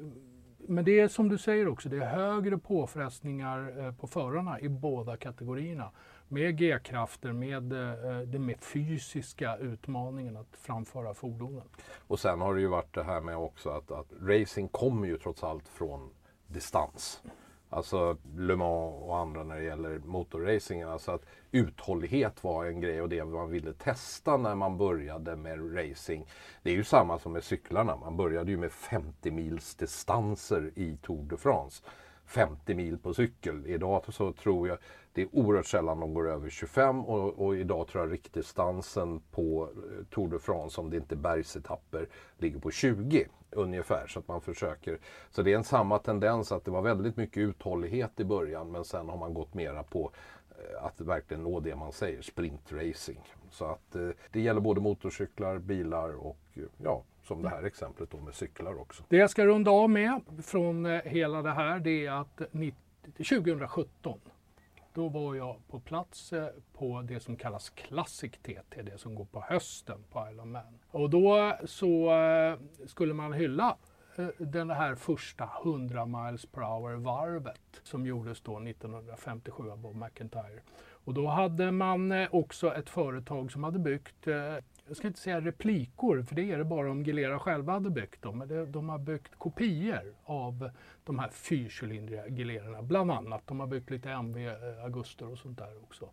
men 0.57 0.85
det 0.85 0.99
är 0.99 1.07
som 1.07 1.29
du 1.29 1.37
säger 1.37 1.67
också, 1.67 1.89
det 1.89 1.97
är 1.97 2.15
högre 2.15 2.57
påfrestningar 2.57 3.85
eh, 3.85 3.95
på 3.95 4.07
förarna 4.07 4.59
i 4.59 4.69
båda 4.69 5.17
kategorierna. 5.17 5.91
Med 6.27 6.57
G-krafter, 6.57 7.31
med 7.31 7.73
eh, 7.73 8.19
den 8.19 8.45
mer 8.45 8.57
fysiska 8.61 9.57
utmaningen 9.57 10.37
att 10.37 10.55
framföra 10.57 11.13
fordonen. 11.13 11.67
Och 12.07 12.19
sen 12.19 12.41
har 12.41 12.55
det 12.55 12.61
ju 12.61 12.67
varit 12.67 12.93
det 12.93 13.03
här 13.03 13.21
med 13.21 13.37
också 13.37 13.69
att, 13.69 13.91
att 13.91 14.07
racing 14.21 14.71
kommer 14.71 15.07
ju 15.07 15.17
trots 15.17 15.43
allt 15.43 15.67
från 15.67 16.09
distans. 16.47 17.21
Alltså 17.69 18.17
Le 18.37 18.55
Mans 18.55 19.03
och 19.03 19.17
andra 19.17 19.43
när 19.43 19.55
det 19.55 19.63
gäller 19.63 19.99
motorracingen. 19.99 20.89
Alltså 20.89 21.11
att 21.11 21.25
uthållighet 21.51 22.43
var 22.43 22.65
en 22.65 22.81
grej 22.81 23.01
och 23.01 23.09
det 23.09 23.25
man 23.25 23.49
ville 23.49 23.73
testa 23.73 24.37
när 24.37 24.55
man 24.55 24.77
började 24.77 25.35
med 25.35 25.77
racing. 25.77 26.27
Det 26.63 26.69
är 26.69 26.73
ju 26.73 26.83
samma 26.83 27.19
som 27.19 27.31
med 27.31 27.43
cyklarna. 27.43 27.95
Man 27.95 28.17
började 28.17 28.51
ju 28.51 28.57
med 28.57 28.71
50 28.71 29.31
mils 29.31 29.75
distanser 29.75 30.71
i 30.75 30.97
Tour 30.97 31.23
de 31.23 31.37
France. 31.37 31.83
50 32.27 32.75
mil 32.75 32.97
på 32.97 33.13
cykel. 33.13 33.65
Idag 33.65 34.03
så 34.13 34.33
tror 34.33 34.67
jag 34.67 34.77
det 35.13 35.21
är 35.21 35.27
oerhört 35.31 35.65
sällan 35.65 35.99
de 35.99 36.13
går 36.13 36.29
över 36.29 36.49
25 36.49 37.05
och, 37.05 37.45
och 37.45 37.57
idag 37.57 37.87
tror 37.87 38.03
jag 38.03 38.13
riktdistansen 38.13 39.19
på 39.31 39.69
eh, 39.75 40.05
Tour 40.05 40.27
de 40.27 40.39
France, 40.39 40.81
om 40.81 40.89
det 40.89 40.97
inte 40.97 41.15
är 41.15 41.17
bergsetapper, 41.17 42.07
ligger 42.37 42.59
på 42.59 42.71
20 42.71 43.27
ungefär. 43.51 44.07
Så 44.07 44.19
att 44.19 44.27
man 44.27 44.41
försöker. 44.41 44.99
Så 45.29 45.41
det 45.41 45.53
är 45.53 45.57
en 45.57 45.63
samma 45.63 45.99
tendens 45.99 46.51
att 46.51 46.65
det 46.65 46.71
var 46.71 46.81
väldigt 46.81 47.17
mycket 47.17 47.37
uthållighet 47.37 48.19
i 48.19 48.23
början 48.23 48.71
men 48.71 48.85
sen 48.85 49.09
har 49.09 49.17
man 49.17 49.33
gått 49.33 49.53
mera 49.53 49.83
på 49.83 50.11
eh, 50.49 50.85
att 50.85 51.01
verkligen 51.01 51.43
nå 51.43 51.59
det 51.59 51.75
man 51.75 51.91
säger, 51.91 52.21
sprintracing. 52.21 53.33
Så 53.49 53.65
att 53.65 53.95
eh, 53.95 54.09
det 54.31 54.41
gäller 54.41 54.61
både 54.61 54.81
motorcyklar, 54.81 55.57
bilar 55.57 56.25
och 56.25 56.37
ja, 56.77 57.03
som 57.27 57.41
det 57.41 57.49
här 57.49 57.63
exemplet 57.63 58.11
då 58.11 58.17
med 58.17 58.35
cyklar 58.35 58.79
också. 58.79 59.03
Det 59.09 59.17
jag 59.17 59.29
ska 59.29 59.45
runda 59.45 59.71
av 59.71 59.89
med 59.89 60.21
från 60.43 60.85
eh, 60.85 61.01
hela 61.01 61.41
det 61.41 61.51
här 61.51 61.79
det 61.79 62.05
är 62.05 62.11
att 62.11 62.41
2017 63.17 64.19
då 64.93 65.07
var 65.07 65.35
jag 65.35 65.67
på 65.67 65.79
plats 65.79 66.33
eh, 66.33 66.47
på 66.73 67.01
det 67.01 67.19
som 67.19 67.35
kallas 67.35 67.69
Classic 67.69 68.31
TT, 68.31 68.81
det 68.81 68.97
som 68.97 69.15
går 69.15 69.25
på 69.25 69.41
hösten 69.41 70.03
på 70.11 70.27
Isle 70.31 70.41
of 70.41 70.47
Man. 70.47 70.79
Och 70.91 71.09
då 71.09 71.57
så 71.65 72.11
eh, 72.11 72.57
skulle 72.85 73.13
man 73.13 73.33
hylla 73.33 73.77
den 74.37 74.69
här 74.69 74.95
första 74.95 75.49
100 75.63 76.05
miles 76.05 76.45
per 76.45 76.61
hour 76.61 76.95
varvet 76.95 77.81
som 77.83 78.05
gjordes 78.05 78.41
då 78.41 78.59
1957 78.59 79.69
av 79.69 79.77
Bob 79.77 79.95
McIntyre. 79.95 80.59
Och 80.89 81.13
då 81.13 81.27
hade 81.27 81.71
man 81.71 82.27
också 82.31 82.73
ett 82.73 82.89
företag 82.89 83.51
som 83.51 83.63
hade 83.63 83.79
byggt 83.79 84.27
jag 84.87 84.97
ska 84.97 85.07
inte 85.07 85.19
säga 85.19 85.41
replikor, 85.41 86.23
för 86.23 86.35
det 86.35 86.51
är 86.51 86.57
det 86.57 86.65
bara 86.65 86.91
om 86.91 87.03
Gilera 87.03 87.39
själva 87.39 87.73
hade 87.73 87.89
byggt 87.89 88.21
dem. 88.21 88.37
Men 88.37 88.71
de 88.71 88.89
har 88.89 88.99
byggt 88.99 89.35
kopior 89.35 90.13
av 90.23 90.69
de 91.03 91.19
här 91.19 91.29
fyrcylindriga 91.29 92.27
Gilerorna, 92.27 92.81
bland 92.81 93.11
annat. 93.11 93.41
De 93.45 93.59
har 93.59 93.67
byggt 93.67 93.89
lite 93.89 94.09
MV 94.11 94.47
eh, 94.47 94.83
Auguster 94.83 95.31
och 95.31 95.37
sånt 95.37 95.57
där 95.57 95.77
också. 95.83 96.09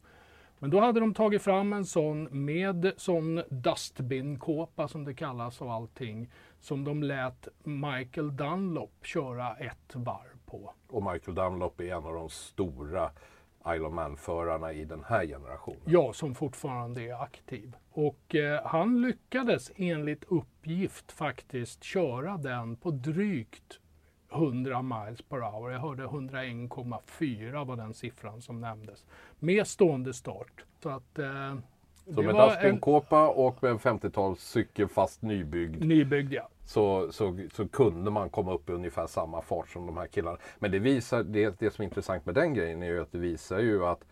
Men 0.59 0.71
då 0.71 0.81
hade 0.81 1.01
de 1.01 1.15
tagit 1.15 1.43
fram 1.43 1.73
en 1.73 1.85
sån 1.85 2.45
med 2.45 2.93
sån 2.97 3.43
dustbin-kåpa 3.49 4.89
som 4.89 5.05
det 5.05 5.15
kallas 5.15 5.61
och 5.61 5.73
allting. 5.73 6.31
Som 6.61 6.85
de 6.85 7.03
lät 7.03 7.49
Michael 7.63 8.37
Dunlop 8.37 8.93
köra 9.03 9.57
ett 9.57 9.95
varv 9.95 10.39
på. 10.47 10.73
Och 10.89 11.13
Michael 11.13 11.35
Dunlop 11.35 11.81
är 11.81 11.85
en 11.85 12.05
av 12.05 12.15
de 12.15 12.29
stora 12.29 13.11
Isle 13.69 13.87
of 13.87 13.93
Man-förarna 13.93 14.73
i 14.73 14.85
den 14.85 15.05
här 15.05 15.27
generationen. 15.27 15.81
Ja, 15.85 16.13
som 16.13 16.35
fortfarande 16.35 17.03
är 17.03 17.23
aktiv. 17.23 17.77
Och 17.97 18.35
eh, 18.35 18.61
han 18.65 19.03
lyckades 19.03 19.71
enligt 19.77 20.25
uppgift 20.25 21.13
faktiskt 21.13 21.85
köra 21.85 22.37
den 22.37 22.77
på 22.77 22.91
drygt 22.91 23.81
100 24.33 24.83
miles 24.83 25.23
per 25.23 25.41
hour. 25.41 25.73
Jag 25.73 25.81
hörde 25.81 26.05
101,4 26.07 27.65
var 27.65 27.77
den 27.77 27.95
siffran 27.95 28.43
som 28.43 28.61
nämndes. 28.61 29.05
Med 29.39 29.67
stående 29.67 30.13
start. 30.15 30.65
Så 30.83 30.89
att 30.89 31.19
eh, 31.19 31.55
så 32.15 32.23
med 32.23 32.35
dustbinkåpa 32.35 33.29
och 33.29 33.63
med 33.63 33.71
en 33.71 33.79
50-talscykel 33.79 34.89
fast 34.89 35.23
nybyggd. 35.23 35.85
Nybyggd 35.85 36.33
ja. 36.33 36.49
Så, 36.65 37.13
så, 37.13 37.39
så 37.53 37.69
kunde 37.69 38.11
man 38.11 38.31
komma 38.31 38.55
upp 38.55 38.71
i 38.71 38.73
ungefär 38.73 39.07
samma 39.07 39.43
fart 39.43 39.69
som 39.69 39.87
de 39.87 39.97
här 39.97 40.07
killarna. 40.07 40.39
Men 40.59 40.71
det 40.71 40.79
visar, 40.79 41.23
det, 41.23 41.59
det 41.59 41.71
som 41.71 41.83
är 41.83 41.87
intressant 41.87 42.27
med 42.27 42.35
den 42.35 42.55
grejen 42.55 42.83
är 42.83 42.87
ju 42.87 43.03
att 43.03 43.13
det 43.13 43.19
visar 43.19 43.59
ju 43.59 43.87
att 43.87 44.05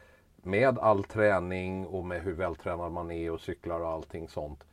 med 0.43 0.79
all 0.79 1.05
träning 1.05 1.87
och 1.87 2.05
med 2.05 2.23
hur 2.23 2.33
vältränad 2.33 2.93
man 2.93 3.11
är 3.11 3.31
och 3.31 3.41
cyklar 3.41 3.81
och 3.81 3.89
allting 3.89 4.29
sånt. 4.29 4.65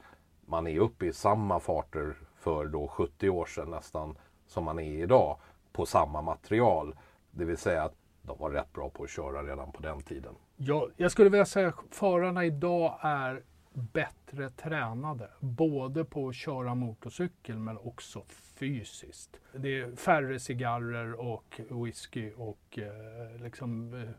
man 0.46 0.68
är 0.68 0.80
uppe 0.80 1.06
i 1.06 1.14
samma 1.14 1.60
farter 1.60 2.16
för 2.36 2.66
då 2.66 2.88
70 2.88 3.30
år 3.30 3.46
sedan 3.46 3.70
nästan 3.70 4.18
som 4.48 4.64
man 4.64 4.80
är 4.80 5.04
idag 5.04 5.38
på 5.72 5.86
samma 5.86 6.22
material. 6.22 6.96
Det 7.32 7.46
vill 7.46 7.58
säga 7.58 7.84
att 7.84 7.96
de 8.22 8.38
var 8.38 8.50
rätt 8.50 8.74
bra 8.74 8.90
på 8.90 9.04
att 9.04 9.10
köra 9.10 9.44
redan 9.44 9.72
på 9.72 9.82
den 9.82 10.02
tiden. 10.02 10.36
Ja, 10.56 10.88
jag 10.98 11.12
skulle 11.12 11.30
vilja 11.30 11.46
säga 11.46 11.68
att 11.68 11.76
förarna 11.96 12.46
idag 12.46 13.00
är 13.02 13.44
bättre 13.74 14.50
tränade. 14.50 15.30
Både 15.40 16.06
på 16.06 16.30
att 16.30 16.36
köra 16.36 16.76
motorcykel 16.76 17.58
men 17.58 17.78
också 17.78 18.24
fysiskt. 18.56 19.40
Det 19.54 19.80
är 19.80 19.96
färre 19.96 20.40
cigarrer 20.40 21.14
och 21.20 21.62
whisky 21.70 22.32
och 22.38 22.80
eh, 22.80 23.42
liksom 23.42 23.94
eh, 23.94 24.10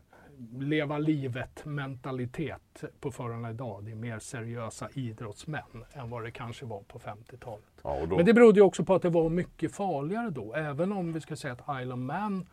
leva 0.59 0.97
livet 0.97 1.65
mentalitet 1.65 2.83
på 2.99 3.11
förarna 3.11 3.49
idag. 3.49 3.83
Det 3.83 3.91
är 3.91 3.95
mer 3.95 4.19
seriösa 4.19 4.89
idrottsmän 4.93 5.85
än 5.93 6.09
vad 6.09 6.23
det 6.23 6.31
kanske 6.31 6.65
var 6.65 6.81
på 6.81 6.99
50-talet. 6.99 7.65
Ja, 7.83 8.05
då... 8.09 8.15
Men 8.15 8.25
det 8.25 8.33
berodde 8.33 8.59
ju 8.59 8.65
också 8.65 8.85
på 8.85 8.95
att 8.95 9.01
det 9.01 9.09
var 9.09 9.29
mycket 9.29 9.75
farligare 9.75 10.29
då. 10.29 10.53
Även 10.53 10.91
om 10.91 11.13
vi 11.13 11.21
ska 11.21 11.35
säga 11.35 11.53
att 11.53 11.81
Isle 11.81 11.93
of 11.93 11.99
Man 11.99 12.47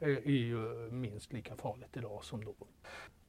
eh, 0.00 0.08
är 0.08 0.30
ju 0.30 0.90
minst 0.90 1.32
lika 1.32 1.56
farligt 1.56 1.96
idag 1.96 2.24
som 2.24 2.44
då. 2.44 2.54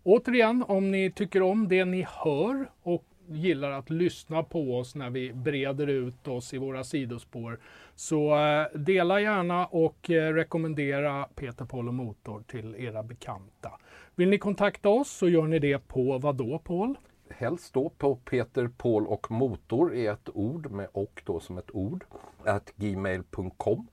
Återigen, 0.03 0.63
om 0.67 0.91
ni 0.91 1.11
tycker 1.11 1.41
om 1.41 1.67
det 1.67 1.85
ni 1.85 2.05
hör 2.09 2.69
och 2.81 3.05
gillar 3.27 3.71
att 3.71 3.89
lyssna 3.89 4.43
på 4.43 4.77
oss 4.77 4.95
när 4.95 5.09
vi 5.09 5.33
breder 5.33 5.87
ut 5.87 6.27
oss 6.27 6.53
i 6.53 6.57
våra 6.57 6.83
sidospår. 6.83 7.59
Så 7.95 8.35
eh, 8.35 8.79
dela 8.79 9.21
gärna 9.21 9.65
och 9.65 10.09
eh, 10.09 10.33
rekommendera 10.33 11.27
Peter 11.35 11.65
Paul 11.65 11.87
och 11.87 11.93
Motor 11.93 12.43
till 12.47 12.75
era 12.75 13.03
bekanta. 13.03 13.71
Vill 14.15 14.29
ni 14.29 14.37
kontakta 14.37 14.89
oss 14.89 15.09
så 15.11 15.29
gör 15.29 15.47
ni 15.47 15.59
det 15.59 15.87
på 15.87 16.17
vad 16.17 16.35
då 16.35 16.59
Paul? 16.59 16.97
Helst 17.29 17.73
då 17.73 17.89
på 17.89 18.15
Peter, 18.15 18.69
Paul 18.77 19.07
och 19.07 19.31
Motor 19.31 19.95
i 19.95 20.07
ett 20.07 20.29
ord 20.33 20.71
med 20.71 20.87
och 20.91 21.21
då 21.25 21.39
som 21.39 21.57
ett 21.57 21.75
ord. 21.75 22.05
At 22.45 22.73
gmail.com 22.75 23.87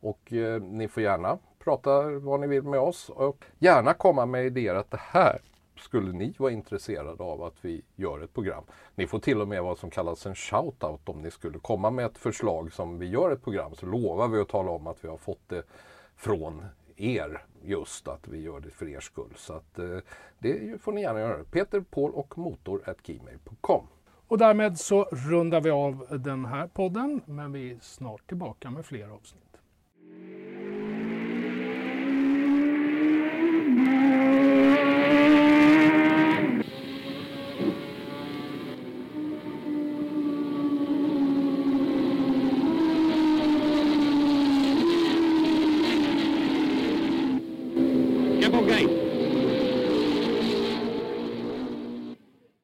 och 0.00 0.32
eh, 0.32 0.62
ni 0.62 0.88
får 0.88 1.02
gärna 1.02 1.38
prata 1.58 2.02
vad 2.02 2.40
ni 2.40 2.46
vill 2.46 2.62
med 2.62 2.80
oss 2.80 3.08
och 3.08 3.44
gärna 3.58 3.94
komma 3.94 4.26
med 4.26 4.46
idéer 4.46 4.74
att 4.74 4.90
det 4.90 5.00
här 5.00 5.38
skulle 5.78 6.12
ni 6.12 6.34
vara 6.38 6.52
intresserade 6.52 7.22
av 7.22 7.42
att 7.42 7.64
vi 7.64 7.82
gör 7.96 8.20
ett 8.20 8.34
program. 8.34 8.64
Ni 8.94 9.06
får 9.06 9.18
till 9.18 9.40
och 9.40 9.48
med 9.48 9.62
vad 9.62 9.78
som 9.78 9.90
kallas 9.90 10.26
en 10.26 10.34
shout-out 10.34 11.08
om 11.10 11.22
ni 11.22 11.30
skulle 11.30 11.58
komma 11.58 11.90
med 11.90 12.06
ett 12.06 12.18
förslag 12.18 12.72
som 12.72 12.98
vi 12.98 13.06
gör 13.06 13.30
ett 13.30 13.44
program 13.44 13.74
så 13.74 13.86
lovar 13.86 14.28
vi 14.28 14.40
att 14.40 14.48
tala 14.48 14.70
om 14.70 14.86
att 14.86 15.04
vi 15.04 15.08
har 15.08 15.16
fått 15.16 15.48
det 15.48 15.62
från 16.16 16.64
er 16.96 17.44
just 17.62 18.08
att 18.08 18.28
vi 18.28 18.40
gör 18.40 18.60
det 18.60 18.70
för 18.70 18.88
er 18.88 19.00
skull. 19.00 19.32
Så 19.36 19.52
att, 19.52 19.78
eh, 19.78 19.98
det 20.38 20.82
får 20.82 20.92
ni 20.92 21.00
gärna 21.00 21.20
göra. 21.20 21.44
Peter, 21.44 21.80
Paul 21.80 22.10
och 22.10 22.38
motor 22.38 22.82
gmail.com. 23.02 23.86
Och 24.28 24.38
därmed 24.38 24.78
så 24.78 25.04
rundar 25.04 25.60
vi 25.60 25.70
av 25.70 26.06
den 26.10 26.44
här 26.44 26.66
podden 26.66 27.20
men 27.24 27.52
vi 27.52 27.72
är 27.72 27.78
snart 27.80 28.26
tillbaka 28.26 28.70
med 28.70 28.86
fler 28.86 29.08
avsnitt. 29.08 29.47